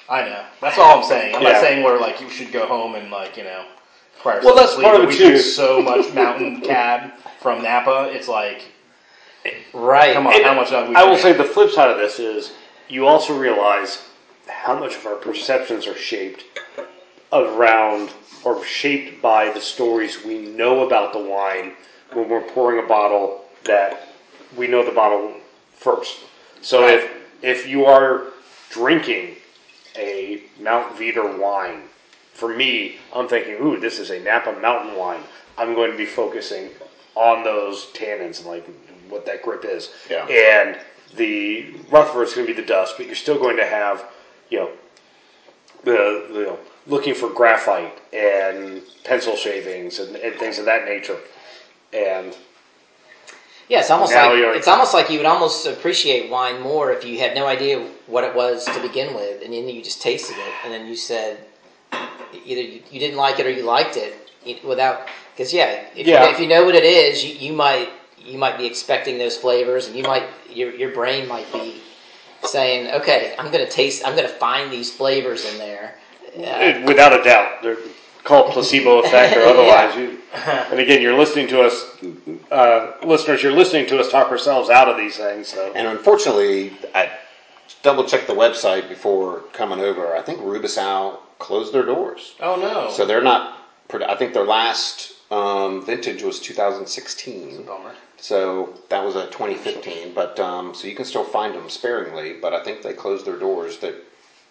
[0.09, 0.43] I know.
[0.59, 1.35] That's all I'm saying.
[1.35, 1.53] I'm Yeah.
[1.53, 3.65] not saying we're like you should go home and like you know.
[4.23, 5.37] Well, that's sleep, part of but it, we too.
[5.39, 7.11] so much mountain cab
[7.41, 8.09] from Napa.
[8.13, 8.61] It's like,
[9.73, 10.13] Right.
[10.13, 10.71] come on, And how much?
[10.71, 12.53] I will say the flip side of this is
[12.89, 14.03] you also realize
[14.47, 16.43] how much of our perceptions are shaped
[17.31, 18.11] around
[18.43, 21.73] or shaped by the stories we know about the wine
[22.13, 24.09] when we're pouring a bottle that
[24.57, 25.33] we know the bottle
[25.75, 26.19] first.
[26.61, 26.95] So Right.
[26.99, 27.11] if
[27.41, 28.27] if you are
[28.69, 29.35] drinking
[29.95, 31.83] a Mount Veeder wine,
[32.33, 35.21] for me, I'm thinking, ooh, this is a Napa Mountain wine.
[35.57, 36.69] I'm going to be focusing
[37.15, 38.65] on those tannins and like
[39.11, 39.91] what that grip is.
[40.09, 40.25] Yeah.
[40.25, 40.79] And
[41.15, 44.05] the Rutherford's going to be the dust, but you're still going to have,
[44.49, 44.71] you know,
[45.83, 50.85] the, the you know, looking for graphite and pencil shavings and, and things of that
[50.85, 51.17] nature.
[51.93, 52.35] And
[53.67, 57.19] Yeah, it's almost like it's almost like you would almost appreciate wine more if you
[57.19, 60.53] had no idea what it was to begin with, and then you just tasted it,
[60.63, 61.45] and then you said
[62.45, 64.13] either you, you didn't like it or you liked it
[64.65, 66.25] without because yeah, if, Yeah.
[66.25, 67.89] You, if you know what it is, you, you might
[68.25, 71.81] you might be expecting those flavors, and you might your your brain might be
[72.43, 75.95] saying, okay, I'm going to taste, I'm going to find these flavors in there.
[76.35, 77.77] Uh, without a doubt, they're
[78.23, 79.95] called placebo effect or otherwise.
[79.95, 80.19] You,
[80.71, 81.97] and again, you're listening to us,
[82.51, 85.49] uh, listeners, you're listening to us talk ourselves out of these things.
[85.49, 85.71] So.
[85.75, 87.11] And unfortunately, I
[87.83, 90.15] double checked the website before coming over.
[90.15, 93.57] I think Rubissow closed their doors, oh no, so they're not.
[93.89, 97.63] produ- I think their last um, vintage was 2016.
[97.63, 97.95] bummer.
[98.21, 102.33] So that was a 2015, but um, so you can still find them sparingly.
[102.39, 103.79] But I think they closed their doors.
[103.79, 103.95] That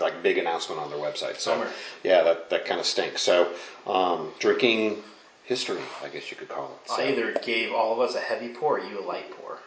[0.00, 1.38] like big announcement on their website.
[1.38, 1.70] So Bummer.
[2.02, 3.22] yeah, that that kind of stinks.
[3.22, 3.52] So
[3.86, 5.02] um, drinking
[5.44, 6.90] history, I guess you could call it.
[6.90, 9.58] So I either gave all of us a heavy pour, or you a light pour.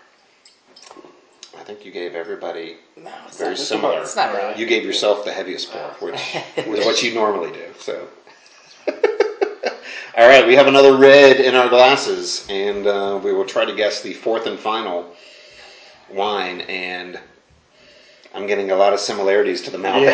[1.58, 4.01] I think you gave everybody no, very not, similar.
[4.01, 4.60] It's not really.
[4.60, 6.20] You gave yourself the heaviest pour, which
[6.58, 7.68] is what you normally do.
[7.80, 8.08] So,
[10.16, 13.74] all right, we have another red in our glasses, and uh, we will try to
[13.74, 15.11] guess the fourth and final
[16.11, 16.61] wine.
[16.61, 17.20] And
[18.36, 20.05] I'm getting a lot of similarities to the Malbec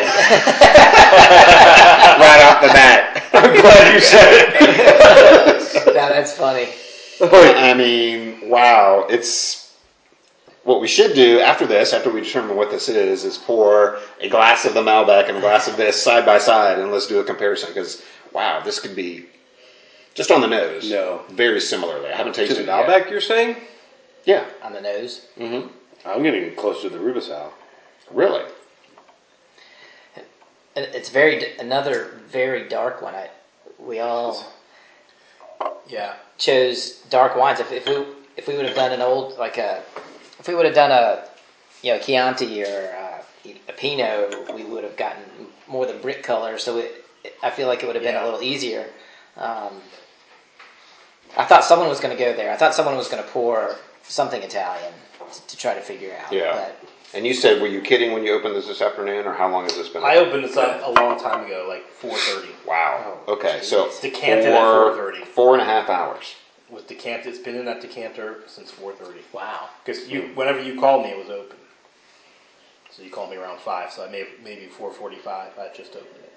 [2.48, 3.24] off the bat.
[3.34, 5.94] I'm glad you said it.
[5.94, 6.68] Now, that's funny.
[7.20, 9.76] I mean, wow, it's
[10.64, 14.30] what we should do after this, after we determine what this is, is pour a
[14.30, 17.20] glass of the Malbec and a glass of this side by side, and let's do
[17.20, 17.68] a comparison.
[17.68, 19.26] Because wow, this could be
[20.14, 20.90] just on the nose.
[20.90, 21.22] No.
[21.30, 22.10] very similarly.
[22.10, 22.88] I haven't To tasted the it yet.
[23.06, 23.56] Malbec, you're saying?
[24.24, 25.26] Yeah, On the nose.
[25.38, 25.68] hmm
[26.04, 27.50] I'm getting close to the Rubissow.
[28.10, 28.44] Really?
[30.76, 33.14] It's very another very dark one.
[33.14, 33.28] I,
[33.78, 34.46] we all
[35.88, 36.14] Yeah.
[36.38, 37.60] chose dark wines.
[37.60, 38.04] If, if we
[38.36, 39.82] if we would have done an old like a
[40.38, 41.24] if we would have done a
[41.82, 45.22] you know Chianti or uh, a Pinot, we would have gotten
[45.66, 46.56] more the brick color.
[46.58, 47.04] So it,
[47.42, 48.24] I feel like it would have been Yeah.
[48.24, 48.86] a little easier.
[49.40, 49.80] Um,
[51.36, 52.52] I thought someone was going to go there.
[52.52, 54.92] I thought someone was going to pour something Italian
[55.32, 56.32] to, to try to figure out.
[56.32, 56.52] Yeah.
[56.52, 59.50] But And you said, were you kidding when you opened this this afternoon, or how
[59.50, 60.02] long has this been?
[60.04, 62.66] I opened this up a long time ago, like 4:30.
[62.66, 63.18] Wow.
[63.26, 64.00] Oh, Okay, so geez.
[64.00, 65.24] Decanted at 4:30.
[65.26, 66.34] Four and a half hours.
[66.68, 69.22] With decanter, it's been in that decanter since 4:30.
[69.32, 69.68] wow.
[69.84, 71.56] Because you, whenever you called me, it was open.
[72.90, 73.90] So you called me around five.
[73.92, 75.26] So I may maybe 4:45.
[75.26, 76.32] I just opened it.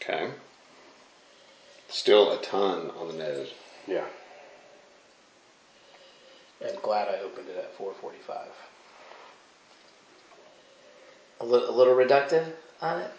[0.00, 0.30] Okay.
[1.94, 3.52] Still a ton on the nose.
[3.86, 4.04] Yeah.
[6.60, 8.48] And glad I opened it at 4:45.
[11.40, 12.46] A little, a little reductive
[12.82, 13.12] on it.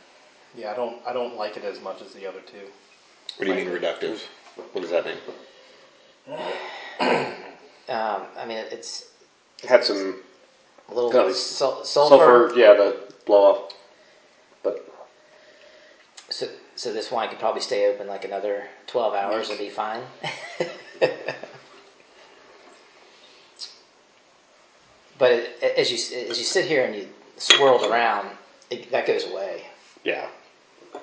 [0.57, 2.67] Yeah, I don't I don't like it as much as the other two.
[3.38, 4.19] What do you mean reductive?
[4.73, 5.17] What does that mean?
[7.88, 9.05] Um, I mean, it's
[9.69, 10.23] Had some
[10.89, 12.51] a little Kind of like sul- sulfur.
[12.55, 13.73] Yeah, the blow off.
[16.76, 19.69] But So, so this wine could probably stay open like another twelve hours and be
[19.69, 20.03] fine.
[25.17, 25.97] but it, as you
[26.30, 27.07] as you sit here and you
[27.38, 28.30] swirled around,
[28.69, 29.63] it, that goes away.
[30.03, 30.28] yeah.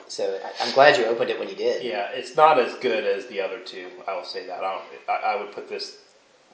[0.08, 1.82] So I, I'm glad you opened it when you did.
[1.82, 3.88] Yeah, it's not as good as the other two.
[4.08, 4.62] I will say that.
[4.62, 5.98] I, don't, I, I would put this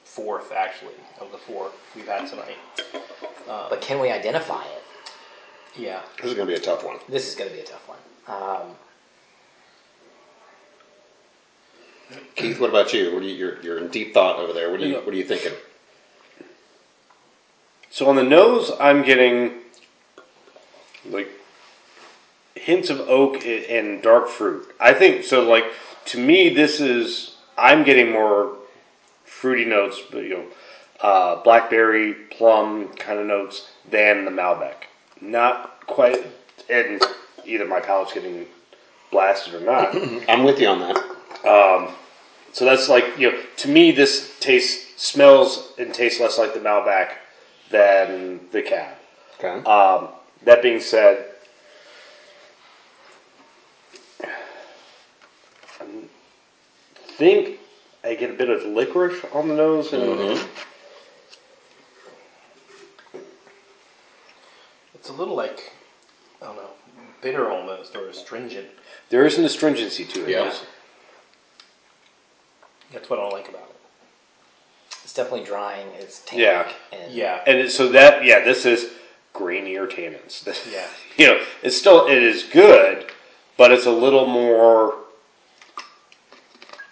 [0.03, 2.57] fourth actually of the four we've had tonight.
[3.69, 4.83] But can we identify it?
[5.77, 6.01] Yeah.
[6.17, 6.97] This is going to be a tough one.
[7.07, 7.99] This is going to be a tough one.
[8.27, 8.75] Um,
[12.35, 13.13] Keith, what about you?
[13.13, 14.71] What you you're, you're in deep thought over there.
[14.71, 15.53] What do you What are you thinking?
[17.91, 19.53] So on the nose, I'm getting
[21.05, 21.29] like
[22.55, 24.67] hints of oak and dark fruit.
[24.79, 25.47] I think so.
[25.47, 25.65] Like
[26.05, 28.55] to me, this is I'm getting more
[29.25, 30.45] fruity notes, but you know,
[31.01, 34.75] uh, blackberry, plum kind of notes than the Malbec.
[35.21, 36.25] Not quite,
[36.69, 37.01] and
[37.45, 38.45] either my palate's getting
[39.11, 39.95] blasted or not.
[40.29, 41.08] I'm with you on that.
[41.43, 46.59] So that's like you know, to me, this tastes, smells, and tastes less like the
[46.59, 47.11] Malbec
[47.69, 48.97] than the Cab.
[49.37, 49.63] Okay.
[49.69, 50.09] Um,
[50.43, 51.25] that being said,
[54.21, 55.85] I
[57.17, 57.59] think
[58.03, 60.39] I get a bit of licorice on the nose, and
[64.95, 65.71] It's a little like,
[66.41, 66.69] I don't know,
[67.21, 68.67] bitter almost or astringent.
[69.09, 70.29] there is an astringency to it.
[70.29, 70.53] Yeah.
[72.93, 73.75] That's what I don't like about it.
[75.03, 75.87] it's definitely drying.
[75.99, 76.43] It's tannic.
[76.45, 76.71] Yeah.
[76.91, 77.41] And Yeah.
[77.45, 78.91] And it- so that yeah, this is
[79.33, 80.43] grainier tannins.
[80.73, 80.87] Yeah.
[81.17, 83.05] you know, it's still it is good,
[83.57, 84.95] but it's a little more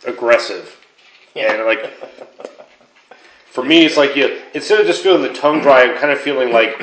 [0.06, 0.74] aggressive.
[1.36, 1.92] And like
[3.52, 6.20] for me, it's like you instead of just feeling the tongue dry, I'm kind of
[6.20, 6.80] feeling like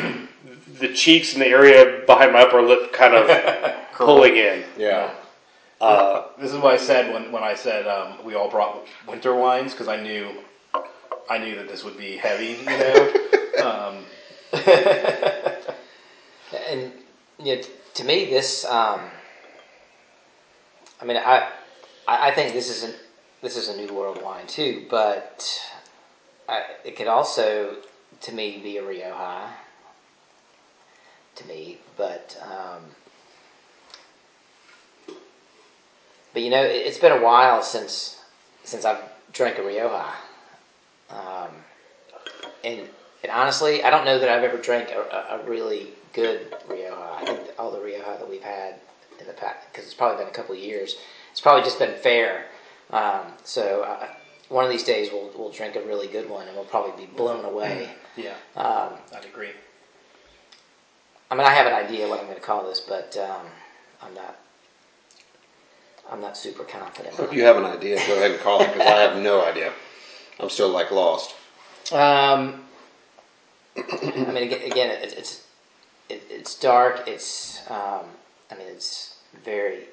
[0.79, 4.65] the cheeks and the area behind my upper lip kind of pulling in.
[4.77, 5.11] yeah.
[5.81, 9.35] Uh, This is what I said when, when I said um, we all brought winter
[9.35, 10.29] wines because I knew
[11.29, 13.13] I knew that this would be heavy, you know.
[13.65, 14.05] um,
[16.69, 16.93] And
[17.39, 17.63] you know,
[17.95, 18.65] to me, this.
[18.65, 19.01] Um,
[21.01, 21.51] I mean, I,
[22.07, 22.95] I think this is an
[23.43, 25.61] this is a new world wine too, but
[26.49, 27.77] I, it could also,
[28.23, 29.51] to me, be a Rioja.
[31.37, 32.83] To me, but um,
[36.35, 38.21] but you know, it, it's been a while since
[38.65, 40.13] since I've drank a Rioja,
[41.11, 41.49] um,
[42.63, 42.81] and
[43.23, 47.17] and honestly, I don't know that I've ever drank a, a, a really good Rioja.
[47.17, 48.75] I think all the Rioja that we've had
[49.21, 50.97] in the past, because it's probably been a couple of years,
[51.31, 52.47] it's probably just been fair.
[52.91, 54.09] Um, so uh,
[54.49, 57.11] one of these days we'll we'll drink a really good one, and we'll probably be
[57.13, 57.91] blown away.
[58.17, 59.53] yeah, Um, I'd agree.
[61.31, 63.47] I mean, I have an idea what I'm going to call this, but um,
[64.03, 64.37] I'm not.
[66.11, 67.19] I'm not super confident.
[67.19, 69.73] If you have an idea, go ahead and call it because I have no idea.
[70.39, 71.35] I'm still like lost.
[71.93, 72.65] Um,
[73.77, 75.43] I mean, aga- again, it, it's
[76.09, 77.07] it, it's dark.
[77.09, 78.07] It's um,
[78.51, 79.85] I mean, it's very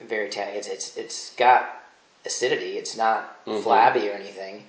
[0.00, 0.56] very tannic.
[0.56, 1.82] It's it's it's got
[2.26, 2.76] acidity.
[2.78, 3.62] It's not Mhm.
[3.62, 4.64] flabby or anything.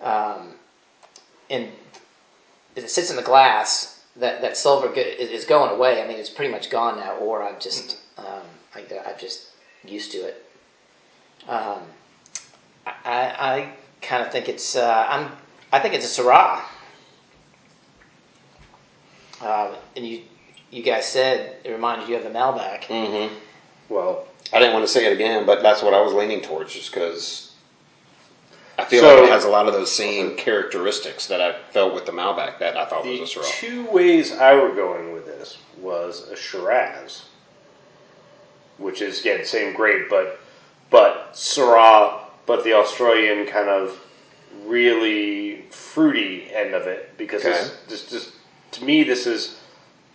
[0.00, 0.54] Um,
[1.50, 1.70] and
[2.76, 6.02] as it sits in the glass, that that silver is, going away.
[6.02, 8.42] I mean, it's pretty much gone now, or I'm just um,
[8.74, 9.48] I, I'm just
[9.84, 10.46] used to it.
[11.48, 11.80] Um,
[12.86, 15.30] I, I kind of think it's uh, I'm
[15.72, 16.62] I think it's a Syrah.
[19.40, 20.22] Uh, and you,
[20.70, 22.82] you guys said it reminded you of the Malbec.
[22.84, 23.34] Mm-hmm.
[23.88, 26.72] Well, I didn't want to say it again, but that's what I was leaning towards,
[26.72, 27.52] just because
[28.78, 31.92] I feel So- like it has a lot of those same characteristics that I felt
[31.94, 33.52] with the Malbec that I thought the was a Syrah.
[33.58, 37.24] two ways I were going with this was a Shiraz,
[38.82, 40.40] which is again same grade, but
[40.90, 43.98] but Syrah, but the Australian kind of
[44.66, 47.70] really fruity end of it because Okay.
[47.88, 48.32] this, this
[48.72, 49.58] to me this is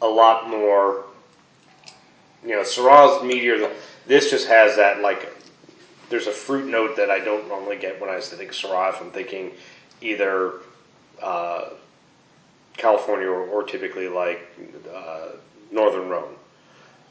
[0.02, 1.06] a lot more.
[2.44, 3.72] You know, Syrah's meatier.
[4.06, 5.34] This just has that like.
[6.10, 8.94] There's a fruit note that I don't normally get when I think Syrah.
[8.94, 9.52] If I'm thinking
[10.02, 10.54] either
[11.22, 11.70] uh,
[12.78, 14.48] California or, or typically like
[14.94, 15.30] uh,
[15.72, 16.37] Northern Rhone.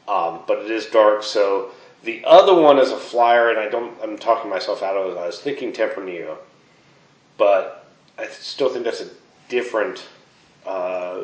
[0.07, 1.71] Um, but it is dark, so
[2.03, 3.93] the other one is a flyer, and I don't.
[4.01, 5.19] I'm talking myself out of it.
[5.19, 6.37] I was thinking Tempranillo,
[7.37, 7.85] but
[8.17, 9.09] I still think that's a
[9.49, 10.07] different,
[10.65, 11.23] uh,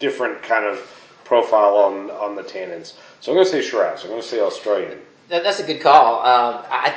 [0.00, 0.80] different kind of
[1.24, 2.94] profile on on the tannins.
[3.20, 4.02] So I'm going to say Shiraz.
[4.02, 4.98] I'm going to say Australian.
[5.28, 6.20] That, that's a good call.
[6.20, 6.94] Um, I,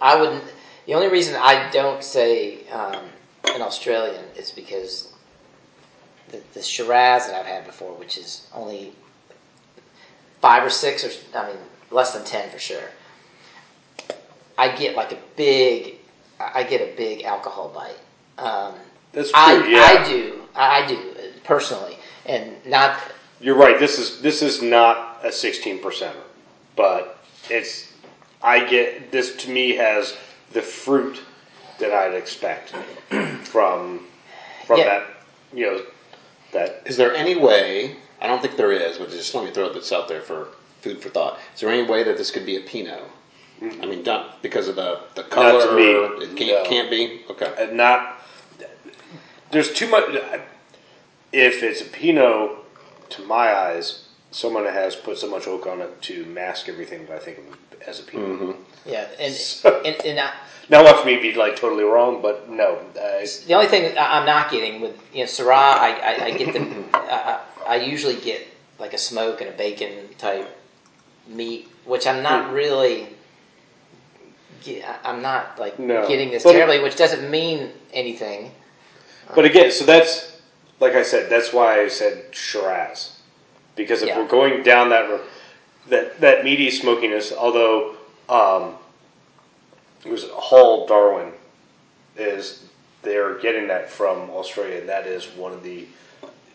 [0.00, 0.44] I wouldn't.
[0.86, 3.04] The only reason I don't say um,
[3.54, 5.12] an Australian is because
[6.30, 8.92] the, the Shiraz that I've had before, which is only
[10.40, 11.56] five or six, or I mean
[11.90, 12.88] less than ten for sure.
[14.58, 15.96] I get like a big,
[16.38, 17.98] I get a big alcohol bite.
[18.42, 18.74] Um,
[19.12, 19.68] That's I, true.
[19.70, 21.14] yeah, I do, I do
[21.44, 22.98] personally, and not
[23.40, 23.78] You're right.
[23.78, 26.14] This is this is not a 16 percenter,
[26.76, 27.18] but
[27.48, 27.88] it's.
[28.42, 30.16] I get this to me has
[30.52, 31.20] the fruit
[31.78, 32.70] that I'd expect
[33.44, 34.06] from
[34.66, 34.84] from Yeah.
[34.84, 35.06] that.
[35.52, 35.82] You know
[36.52, 37.96] that Is there any way?
[38.20, 40.48] I don't think there is, but just let me throw this out there for
[40.82, 41.38] food for thought.
[41.54, 43.02] Is there any way that this could be a Pinot?
[43.62, 45.52] I mean, not because of the the color.
[45.52, 46.68] Not to me, It can't no.
[46.70, 47.22] can't be.
[47.30, 47.52] Okay.
[47.58, 48.22] uh, not.
[49.50, 50.04] There's too much.
[51.32, 52.50] If it's a Pinot,
[53.10, 57.16] to my eyes, someone has put so much oak on it to mask everything that
[57.16, 57.56] I think of
[57.86, 58.28] as a Pinot.
[58.28, 58.88] Mm-hmm.
[58.88, 60.32] yeah, and So- and, and I,
[60.68, 62.78] Now, watch me be like totally wrong, but no.
[62.96, 66.30] I, The only thing I- I'm not getting with you know Syrah, I, I, I
[66.36, 66.60] get the
[66.94, 68.46] I, I I usually get
[68.78, 70.48] like a smoke and a bacon type
[71.28, 72.54] meat, which I'm not hmm.
[72.54, 73.08] really.
[74.66, 76.06] I- I'm not like No.
[76.06, 78.52] getting this But- terribly, which doesn't mean anything.
[79.34, 80.40] But again, so that's
[80.80, 81.30] like I said.
[81.30, 83.19] That's why I said Shiraz,
[83.76, 84.18] because if Yeah.
[84.18, 85.20] we're going down that
[85.88, 87.96] that that meaty smokiness, although
[88.28, 88.76] um,
[90.04, 91.32] it was Hall Darwin,
[92.16, 92.64] is
[93.02, 95.86] they're getting that from Australia, and that is one of the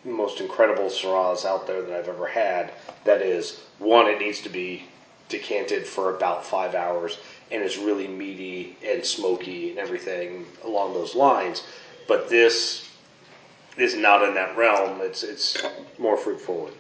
[0.04, 2.72] most incredible Syrahs out there that I've ever had.
[3.04, 4.84] That is one, it needs to be
[5.28, 7.18] decanted for about five hours,
[7.52, 11.64] and it's really meaty and smoky and everything along those lines.
[12.08, 12.88] But this
[13.78, 15.02] is not in that realm.
[15.02, 15.58] It's it's
[15.98, 16.74] more fruit forward.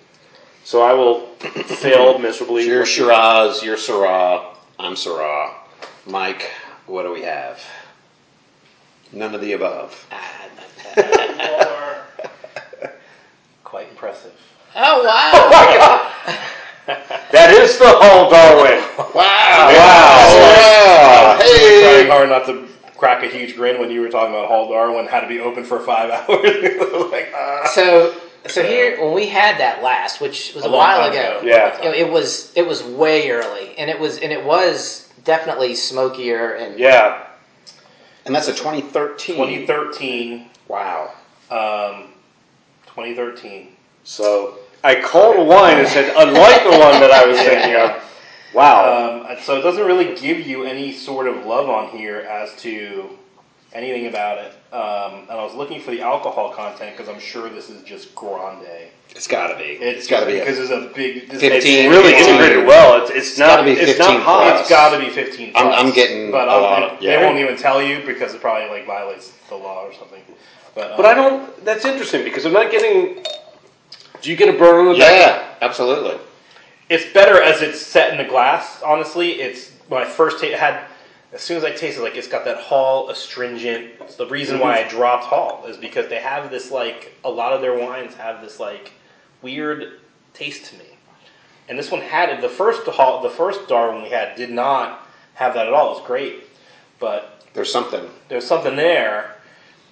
[0.65, 2.65] So I will fail miserably.
[2.65, 3.61] You're Shiraz.
[3.61, 4.55] You're Syrah.
[4.79, 5.53] I'm Syrah.
[6.07, 6.49] Mike,
[6.87, 7.61] what do we have?
[9.13, 10.07] None of the above.
[13.63, 14.33] Quite impressive.
[14.75, 16.11] Oh wow!
[17.31, 18.79] That is the Hall Darwin.
[18.97, 19.13] Wow!
[19.13, 19.69] Wow.
[20.39, 21.37] Wow!
[21.39, 24.47] I was trying hard not to crack a huge grin when you were talking about
[24.47, 27.11] Hall Darwin had to be open for five hours.
[27.11, 27.69] like, ah.
[27.73, 28.15] so
[28.47, 31.41] so here when we had that last, which was a, A while ago, ago.
[31.43, 31.77] Yeah.
[31.77, 35.75] you know, it was it was way early, and it was and it was definitely
[35.75, 37.27] smokier and Yeah.
[38.25, 39.35] And that's a 2013.
[39.35, 40.49] 2013.
[40.67, 41.13] Wow.
[41.51, 42.09] Um,
[42.87, 43.75] 2013.
[44.03, 48.01] So I called a wine and said, unlike the one that I was thinking of.
[48.53, 49.27] Wow.
[49.29, 53.09] Um, so it doesn't really give you any sort of love on here as to
[53.75, 54.51] anything about it.
[54.73, 58.15] Um, and I was looking for the alcohol content because I'm sure this is just
[58.15, 58.65] grande.
[59.09, 59.63] It's got to be.
[59.63, 60.39] It's, it's got to be.
[60.39, 61.29] because it's a big.
[61.29, 61.51] This 15.
[61.51, 62.29] it's It's, really 15.
[62.35, 63.01] integrated well.
[63.01, 63.47] It's, it's, not.
[63.47, 64.59] gotta be it's not hot.
[64.59, 65.55] it's got to be 15.
[65.55, 68.41] I'm- I'm getting but a I'll- lot of- They won't even tell you because it
[68.41, 70.21] probably like violates the law or something.
[70.73, 71.63] But, um, But I don't.
[71.65, 73.23] That's interesting because I'm not getting.
[74.21, 75.11] Do you get a burn on the back?
[75.11, 76.17] yeah, absolutely.
[76.89, 78.81] It's better as it's set in the glass.
[78.83, 80.81] Honestly, it's when I first ta- had.
[81.35, 83.91] As soon as I tasted, like it's got that Hall astringent.
[83.99, 87.51] It's the reason why I dropped Hall is because they have this like a lot
[87.51, 88.93] of their wines have this like
[89.41, 89.99] weird
[90.33, 90.85] taste to me,
[91.67, 92.39] and this one had it.
[92.39, 95.91] The first Hall, the first Darwin we had did not have that at all.
[95.91, 96.45] It was great,
[97.01, 98.09] but There's something.
[98.29, 99.35] there's something there,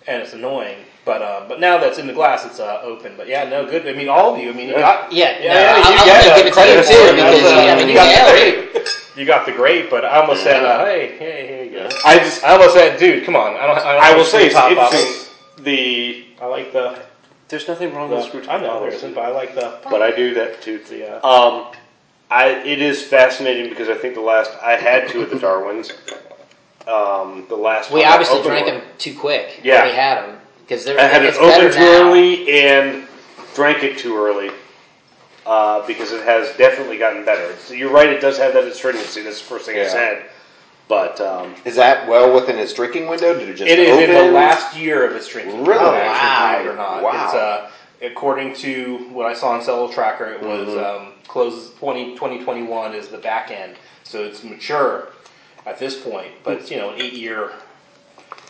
[0.08, 0.78] and it's annoying.
[1.04, 3.16] But um, but now that's in the glass, it's uh, open.
[3.18, 3.86] But yeah, no good.
[3.86, 4.50] I mean, all of you.
[4.50, 6.62] I mean, you got yeah, Yeah, no, yeah, I'm, you I'm gonna give it to
[6.62, 8.88] you too because uh, I mean you got nailed it.
[9.16, 11.90] you got the grape, but I almost said, uh, hey, hey, here you go.
[12.06, 13.56] I just I almost said, dude, come on.
[13.56, 13.78] I don't.
[13.78, 15.00] I, don't I will say it's top interesting.
[15.00, 15.30] bottles.
[15.62, 17.00] The I like the.
[17.50, 19.54] there's nothing wrong the with screw top I know there bottles, isn't, but I like
[19.56, 19.80] the.
[19.90, 20.80] but I do that too.
[20.90, 21.72] the uh, Um,
[22.32, 25.92] I it is fascinating because I think the last I had two of the Darwins.
[26.88, 28.80] Um, the last We obviously drank one.
[28.80, 29.62] them too quick.
[29.64, 29.82] Yeah.
[29.84, 31.00] when we had them because they're.
[31.00, 32.10] I had it it's open too now.
[32.10, 33.08] early and
[33.56, 34.50] drank it too early
[35.46, 37.56] uh, because it has definitely gotten better.
[37.58, 39.22] So you're right; it does have that astringency.
[39.24, 39.90] That's the first thing I Yeah.
[39.90, 40.26] said.
[40.90, 43.34] But um, Is that well within its drinking window?
[43.38, 44.10] Did it just It is open?
[44.10, 45.64] in the last year of its drinking.
[45.64, 45.80] Really?
[45.80, 46.52] Oh, actually, wow.
[46.54, 47.04] believe it or not.
[47.04, 47.26] Wow.
[47.26, 47.72] It's, uh,
[48.06, 51.06] according to what I saw on CellarTracker, it was Mm-hmm.
[51.08, 55.08] um, closes 20, 2021 is the back end, so it's mature
[55.66, 56.32] at this point.
[56.44, 57.52] But it's you know an eight year,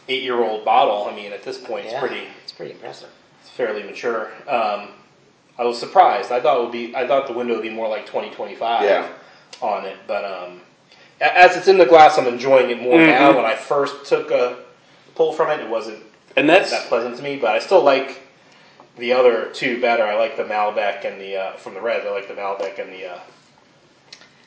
[0.10, 1.08] eight year old bottle.
[1.10, 3.10] I mean, at this point, it's pretty It's pretty impressive.
[3.42, 4.32] it's fairly mature.
[4.48, 4.88] Um,
[5.58, 6.32] I was surprised.
[6.32, 6.96] I thought it would be.
[6.96, 9.08] I thought the window would be more like twenty twenty five Yeah.
[9.62, 10.62] on it, but um,
[11.22, 13.08] as it's in the glass, I'm enjoying it more Mhm.
[13.08, 13.36] now.
[13.36, 14.58] When I first took a
[15.16, 16.04] pull from it, it wasn't
[16.36, 18.22] and that's that pleasant to me, but I still like
[18.98, 20.04] the other two better.
[20.04, 22.06] I like the Malbec and the uh, from the red.
[22.06, 23.20] I like the Malbec and the uh,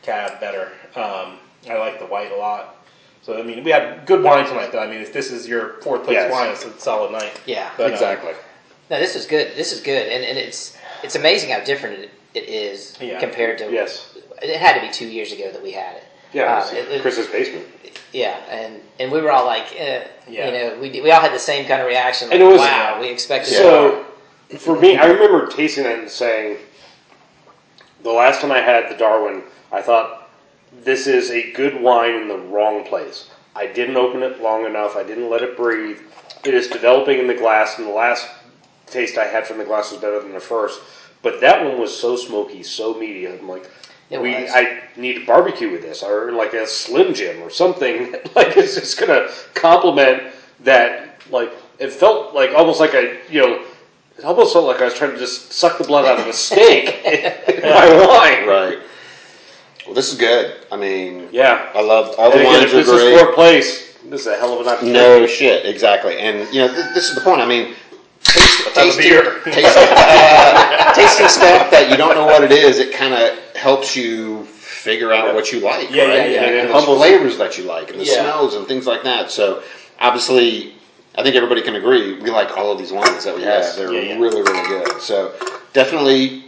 [0.02, 0.72] Cab better.
[0.94, 1.38] Um,
[1.68, 2.76] I like the white a lot.
[3.22, 4.70] So I mean, we had good wine tonight.
[4.72, 6.30] Though I mean, if this is your fourth place Yes.
[6.32, 7.40] wine, it's a solid night.
[7.44, 7.70] Yeah.
[7.76, 8.32] But, uh, exactly.
[8.90, 9.56] No, this is good.
[9.56, 13.18] This is good, and, and it's it's amazing how different it, it is Yeah.
[13.18, 13.70] compared to.
[13.72, 14.14] Yes.
[14.42, 16.04] It had to be two years ago that we had it.
[16.32, 17.66] Yeah, Um, it's it- it- Chris's basement.
[18.12, 20.46] Yeah, and and we were all like, eh, Yeah.
[20.46, 22.28] you know, we we all had the same kind of reaction.
[22.28, 24.04] Like, And it was- wow, we expected So,
[24.58, 26.58] for me, I remember tasting it and saying,
[28.02, 30.28] the last time I had the Darwin, I thought,
[30.84, 33.24] this is a good wine in the wrong place.
[33.56, 34.96] I didn't open it long enough.
[34.96, 35.98] I didn't let it breathe.
[36.44, 38.26] It is developing in the glass, and the last
[38.86, 40.80] taste I had from the glass was better than the first.
[41.22, 43.26] But that one was so smoky, so meaty.
[43.26, 43.68] I'm like,
[44.10, 44.50] It we, was.
[44.54, 48.12] I need to barbecue with this, or like a Slim Jim or something.
[48.36, 50.22] like it's just gonna complement
[50.60, 51.20] that.
[51.30, 53.64] Like it felt like almost like I, you know,
[54.16, 56.32] it almost felt like I was trying to just suck the blood out of a
[56.32, 58.46] steak in my wine.
[58.48, 58.78] Right.
[59.84, 60.54] Well, this is good.
[60.70, 61.70] I mean, Yeah.
[61.74, 63.18] I love all the And wines if are this is great.
[63.20, 64.80] fourth place, this is a hell of an night.
[64.80, 66.18] to No shit, exactly.
[66.18, 67.40] And you know, th- this is the point.
[67.40, 67.74] I mean,
[68.36, 69.40] taste, have a tasting, beer.
[69.44, 69.88] tasting,
[70.94, 75.12] tasting stuff that you don't know what it is, it kind of helps you figure
[75.12, 76.30] out what you like, Yeah, yeah, right?
[76.30, 76.42] yeah.
[76.44, 78.20] And, It and the flavors that you like, and the Yeah.
[78.22, 79.30] smells and things like that.
[79.30, 79.62] So,
[79.98, 80.74] obviously,
[81.16, 83.76] I think everybody can agree we like all of these wines that we Yes.
[83.76, 83.76] have.
[83.76, 84.20] They're Yeah, yeah.
[84.20, 85.00] really, really good.
[85.02, 85.32] So,
[85.72, 86.44] definitely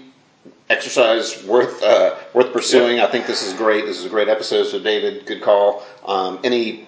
[0.70, 3.00] exercise worth uh, worth pursuing.
[3.00, 3.86] I think this is great.
[3.86, 4.64] This is a great episode.
[4.64, 5.82] So, David, good call.
[6.06, 6.86] Um, any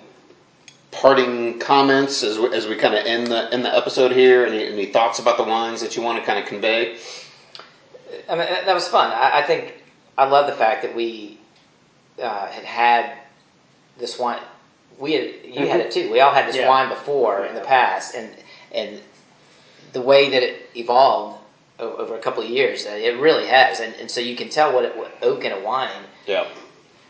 [0.90, 4.44] parting comments as we, as we kind of end the end the episode here?
[4.46, 6.98] Any, any thoughts about the wines that you want to kind of convey?
[8.28, 9.10] I mean, that was fun.
[9.12, 9.74] I, I think
[10.18, 11.38] I love the fact that we
[12.22, 13.18] uh, had had
[13.98, 14.40] this wine.
[14.98, 16.10] We had you had it too.
[16.10, 16.68] We all had this Yeah.
[16.68, 18.30] wine before in the past, and
[18.72, 19.00] and
[19.92, 21.38] the way that it evolved
[21.78, 23.80] over a couple of years, uh, it really has.
[23.80, 26.46] And, and so you can tell what, it, what oak in a wine Yeah.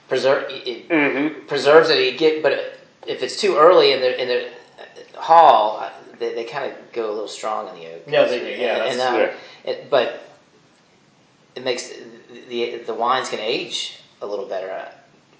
[0.08, 1.48] preserve it Mhm.
[1.48, 1.98] preserves it.
[2.12, 6.34] You get, but if it's too early in the in the uh, Hall, uh, they,
[6.34, 8.03] they kind of go a little strong in the oak.
[8.07, 8.46] Yeah, they do.
[8.46, 10.26] Yeah, and, that's- um, it, but
[11.57, 11.96] it makes the,
[12.48, 14.90] the the wines can age a little better, uh,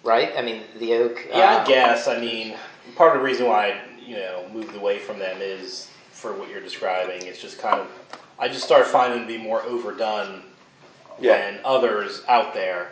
[0.05, 0.33] right?
[0.37, 1.27] I mean, the oak.
[1.29, 2.09] Yeah, uh, I guess.
[2.09, 2.55] I mean,
[2.97, 6.49] part of the reason why I, you know, moved away from them is for what
[6.51, 7.27] you're describing.
[7.27, 7.89] It's just kind of,
[8.39, 10.43] I just started finding them to be more overdone
[11.21, 11.37] Yeah.
[11.51, 12.89] than others out there.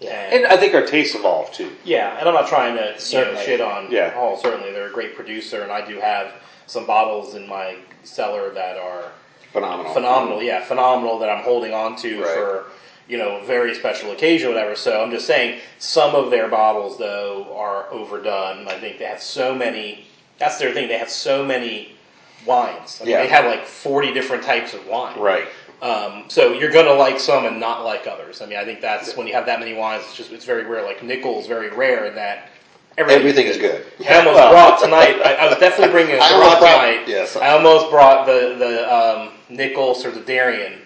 [0.00, 0.10] Yeah.
[0.10, 1.72] And I think our tastes evolve too.
[1.84, 3.44] Yeah, and I'm not trying to Certainly.
[3.44, 4.10] shit on Yeah.
[4.10, 4.36] Hall.
[4.36, 6.32] Certainly, they're a great producer, and I do have
[6.66, 9.04] some bottles in my cellar that are
[9.52, 9.92] Phenomenal.
[9.92, 10.42] phenomenal.
[10.42, 12.32] Yeah, phenomenal that I'm holding on to Right.
[12.34, 12.64] for
[13.08, 14.76] you know a very special occasion, whatever.
[14.76, 18.68] So I'm just saying some of their bottles though are overdone.
[18.68, 20.06] I think they have so many.
[20.38, 20.86] That's their thing.
[20.88, 21.96] They have so many
[22.46, 22.98] wines.
[23.00, 23.22] I mean, Yeah.
[23.22, 25.18] they have like 40 different types of wine.
[25.18, 25.48] Right.
[25.80, 28.40] Um, so you're gonna like some and not like others.
[28.42, 30.02] I mean, I think that's when you have that many wines.
[30.06, 30.82] It's just it's very rare.
[30.84, 32.48] Like nickel is very rare in that
[32.96, 33.86] Everything is good.
[34.08, 35.20] I almost Well- brought tonight.
[35.24, 37.08] I, I was definitely bringing a I Syrah almost brought- tonight.
[37.08, 37.36] yes.
[37.36, 40.80] I almost brought the the um, nickel or the Darien.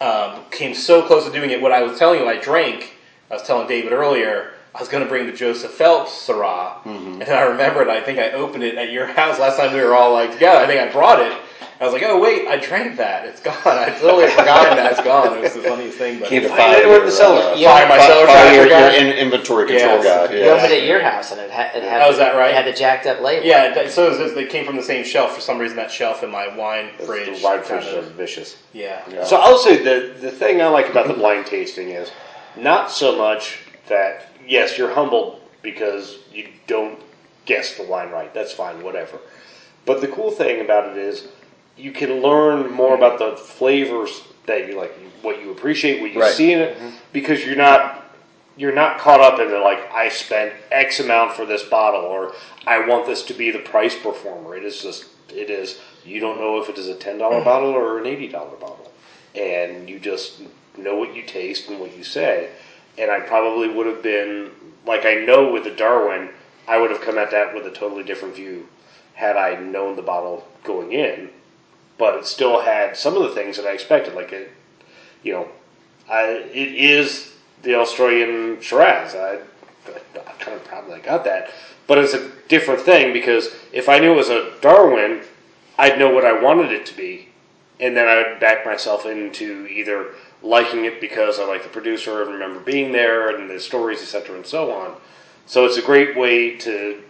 [0.00, 1.60] Um, came so close to doing it.
[1.60, 2.96] What I was telling you, I drank.
[3.30, 4.52] I was telling David earlier.
[4.74, 7.22] I was going to bring the Joseph Phelps Syrah, Mm-hmm.
[7.22, 7.88] and I remembered.
[7.88, 10.60] I think I opened it at your house last time we were all like together.
[10.60, 11.36] I think I brought it.
[11.80, 13.24] I was like, "Oh wait, I drank that.
[13.26, 13.56] It's gone.
[13.64, 16.20] I totally forgotten that it's gone." It was the funniest thing.
[16.20, 17.40] But Need to Find fire it with the cellar.
[17.40, 20.28] uh, Fire my fi- cellar fire your, your in- inventory control Yes.
[20.30, 20.34] guy.
[20.36, 22.50] You opened it at your house and it had, it had Oh, is that right?
[22.50, 23.46] It had the jacked up label.
[23.46, 25.34] yeah, that, so it was, they came from the same shelf.
[25.34, 27.42] For some reason, that shelf in my wine The fridge.
[27.42, 28.56] wine kind fridges are of- vicious.
[28.72, 29.24] yeah.
[29.24, 32.10] So I'll say the the thing I like about the blind tasting is
[32.56, 33.58] not so much
[33.88, 36.98] that yes, you're humbled because you don't
[37.46, 38.32] guess the wine right.
[38.34, 39.18] That's fine, whatever.
[39.86, 41.28] But the cool thing about it is
[41.80, 43.44] you can learn more about the mm-hmm.
[43.44, 46.32] flavors that you like, what you appreciate, what you Right.
[46.32, 46.90] see in it, mm-hmm.
[47.12, 47.96] because you're not
[48.56, 52.34] you're not caught up in the like I spent X amount for this bottle or
[52.66, 54.54] I want this to be the price performer.
[54.56, 57.44] It is just it is you don't know if it is a ten dollar mm-hmm.
[57.44, 58.92] bottle or an eighty dollar bottle,
[59.34, 60.42] and you just
[60.76, 62.50] know what you taste and what you say.
[62.98, 64.50] And I probably would have been
[64.86, 66.30] like I know with the Darwin,
[66.68, 68.68] I would have come at that with a totally different view
[69.14, 71.30] had I known the bottle going in.
[72.00, 74.50] But it still had some of the things that I expected, like it,
[75.22, 75.48] you know,
[76.10, 79.14] I, it is the Australian Shiraz.
[79.14, 79.38] I,
[79.86, 81.50] I'm kind of I got that.
[81.86, 85.20] But it's a different thing because if I knew it was a Darwin,
[85.78, 87.28] I'd know what I wanted it to be.
[87.78, 92.22] And then I would back myself into either liking it because I like the producer
[92.22, 94.96] and remember being there and the stories, etc., and so on.
[95.44, 97.02] So it's a great way to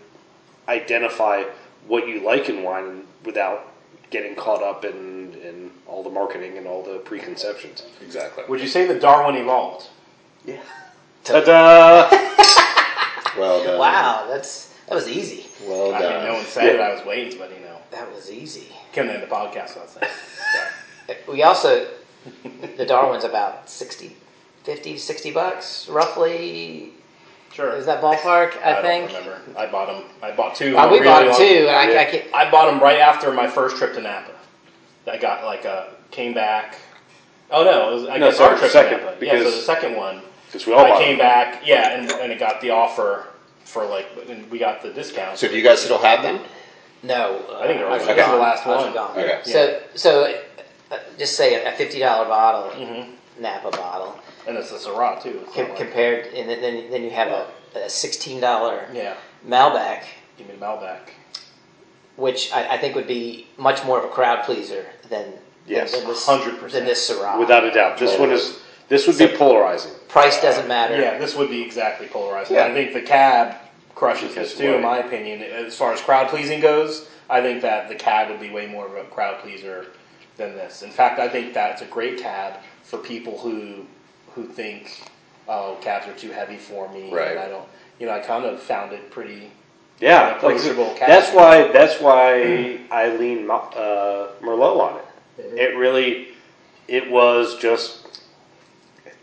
[0.69, 1.45] identify
[1.87, 3.70] what you like in wine without
[4.11, 7.85] getting caught up in, in all the marketing and all the preconceptions.
[8.03, 8.45] Exactly.
[8.49, 9.89] Would you say the Darwin evolved?
[10.45, 10.61] Yeah.
[11.25, 12.09] Ta-da!
[13.39, 13.79] Well done.
[13.79, 15.47] Wow, that's that was easy.
[15.65, 16.15] Well I done.
[16.15, 16.81] mean, no one said it.
[16.81, 18.67] I was waiting, but you know, That was easy.
[18.93, 20.13] couldn't end the podcast without saying.
[21.29, 21.87] We also
[22.77, 24.17] the Darwin's about 60,
[24.65, 26.93] 50, 60 bucks roughly.
[27.53, 27.75] Sure.
[27.75, 28.57] Is that ballpark?
[28.63, 29.11] I, I think.
[29.11, 29.59] don't remember.
[29.59, 30.05] I bought them.
[30.23, 30.77] I bought two.
[30.77, 31.45] Uh, we really bought long- two.
[31.69, 34.31] and I, I can't, I bought them right after my first trip to Napa.
[35.11, 36.77] I got like a came back.
[37.51, 39.27] Oh no, it was, I No, guess so our trip second, to Napa.
[39.27, 41.27] Yeah, so the second one, Because we all I bought came them.
[41.27, 41.63] back.
[41.67, 43.27] Yeah, and, and it got the offer
[43.65, 45.37] for like, and we got the discount.
[45.37, 46.41] So do you guys still have them?
[47.03, 48.39] no, I think it was ours the are gone.
[48.41, 48.95] last Ours are one.
[48.95, 49.19] gone.
[49.19, 49.41] Okay.
[49.45, 50.41] So so
[50.93, 53.43] uh, just say a fifty dollar bottle, mm-hmm.
[53.43, 54.17] Napa bottle,
[54.47, 55.41] And it's a Syrah too.
[55.45, 59.15] It's com- like- compared, and then then, then you have a, a sixteen dollar yeah,
[59.47, 60.03] Malbec,
[60.37, 61.01] give me the Malbec.
[62.17, 65.35] which I, I think would be much more of a crowd pleaser than
[65.67, 66.71] Yes, 100%.
[66.73, 67.39] than this Syrah.
[67.39, 67.99] Without a doubt.
[67.99, 69.93] This one is this would be polarizing.
[70.09, 71.01] price doesn't matter.
[71.01, 72.57] Yeah, this would be exactly polarizing.
[72.57, 72.65] Yeah.
[72.65, 73.57] I think the cab
[73.95, 75.43] crushes Because this too, in my opinion.
[75.43, 78.87] As far as crowd pleasing goes, I think that the cab would be way more
[78.87, 79.87] of a crowd pleaser
[80.37, 80.83] than this.
[80.83, 83.87] In fact, I think that's a great cab for people who
[84.35, 85.03] who think,
[85.49, 87.13] oh, cabs are too heavy for me.
[87.13, 87.33] Right.
[87.33, 87.69] And I don't.
[87.99, 89.51] You know, I kind of found it pretty.
[90.01, 91.09] Yeah, An approachable cab.
[91.09, 95.45] that's why that's why I lean uh, Merlot on it.
[95.59, 96.29] It really,
[96.89, 98.23] it was just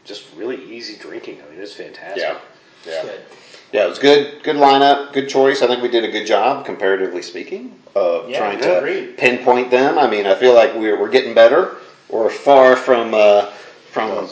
[0.03, 1.39] just really easy drinking.
[1.41, 2.21] I mean, it's fantastic.
[2.21, 2.37] Yeah.
[2.85, 3.01] Yeah.
[3.01, 3.21] Good.
[3.73, 4.43] Yeah, it was good.
[4.43, 5.11] Good lineup.
[5.13, 5.61] Good choice.
[5.61, 9.07] I think we did a good job, comparatively speaking, of Yeah, trying to agree.
[9.17, 9.97] pinpoint them.
[9.97, 11.75] I mean, I feel like we're, we're getting better.
[12.07, 13.51] We're far from uh,
[13.91, 14.29] from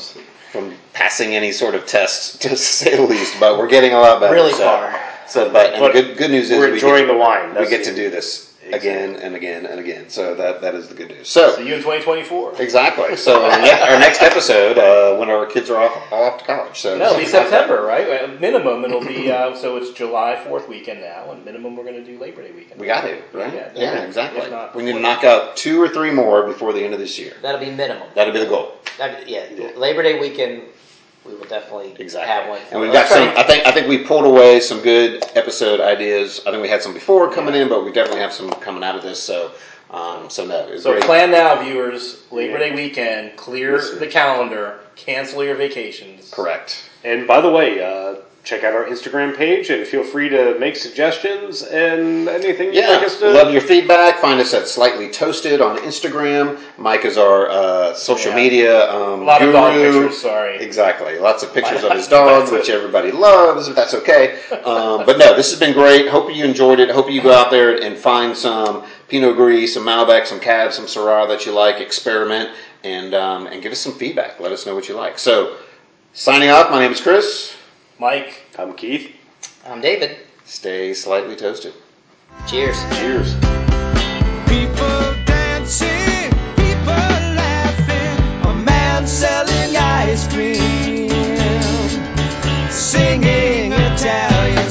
[0.56, 3.40] from passing any sort of test, to say the least.
[3.40, 4.34] But we're getting a lot better.
[4.34, 5.02] Really so, far.
[5.28, 7.56] So, but, But good good news is We're we enjoying get, the wine.
[7.56, 8.90] we get to do this Exactly.
[8.90, 10.10] again and again and again.
[10.10, 11.30] So that that is the good news.
[11.30, 11.56] So.
[11.56, 12.62] See you in 2024.
[12.62, 13.16] Exactly.
[13.16, 16.80] So our, ne- our next episode, uh, when our kids are off, off to college.
[16.80, 18.08] So No, it'll be September, right?
[18.08, 21.96] At minimum, it'll be uh, so it's July Fourth weekend now, and minimum we're going
[21.96, 22.80] to do Labor Day weekend.
[22.80, 23.54] We got to, right?
[23.54, 24.08] Yeah, Yeah, definitely.
[24.08, 24.50] exactly.
[24.50, 27.20] Not we need to knock out two or three more before the end of this
[27.20, 27.34] year.
[27.42, 28.08] That'll be minimum.
[28.16, 28.74] That'll be the goal.
[28.98, 29.72] That'd yeah, Yeah.
[29.78, 30.64] Labor Day weekend,
[31.26, 32.28] we will definitely Exactly.
[32.32, 32.62] have one.
[32.72, 33.30] And we've got some.
[33.36, 33.66] I think.
[33.66, 36.42] I think we pulled away some good episode ideas.
[36.46, 38.96] I think we had some before coming in, but we definitely have some coming out
[38.96, 39.22] of this.
[39.22, 39.52] So,
[39.92, 41.04] um, so no, So great.
[41.04, 42.24] plan now, viewers.
[42.32, 43.36] Labor Day weekend.
[43.38, 44.00] Clear Listen.
[44.00, 44.80] the calendar.
[44.96, 46.30] Cancel your vacations.
[46.32, 46.90] Correct.
[47.04, 48.16] And by the way, uh,
[48.46, 52.90] check out our Instagram page and feel free to make suggestions and anything you'd Yeah,
[52.92, 53.32] like us to.
[53.32, 54.20] love your feedback.
[54.20, 56.60] Find us at Slightly Toasted on Instagram.
[56.78, 58.38] Mike is our uh, social Yeah.
[58.38, 60.04] media um, A lot of dog guru.
[60.04, 60.22] pictures.
[60.22, 60.58] Sorry.
[60.60, 61.18] Exactly.
[61.18, 64.40] Lots of pictures of his That's dog, which everybody loves, but that's okay.
[64.64, 66.08] Um, but no, this has been great.
[66.08, 66.92] Hope you enjoyed it.
[66.92, 70.86] Hope you go out there and find some Pinot Gris, some Malbec, some Cab, some
[70.86, 71.82] Syrah that you like.
[71.82, 72.52] Experiment
[72.84, 74.40] and um, and give us some feedback.
[74.40, 75.18] Let us know what you like.
[75.18, 75.58] So,
[76.14, 76.70] signing off.
[76.70, 77.56] My name is Chris.
[78.00, 78.44] Mike.
[78.60, 79.16] I'm Keith.
[79.66, 80.18] I'm David.
[80.44, 81.74] Stay slightly toasted.
[82.48, 82.78] Cheers.
[82.98, 83.34] Cheers.
[84.48, 87.08] People dancing, people
[87.40, 91.10] laughing, a man selling ice cream,
[92.70, 94.70] singing Italian.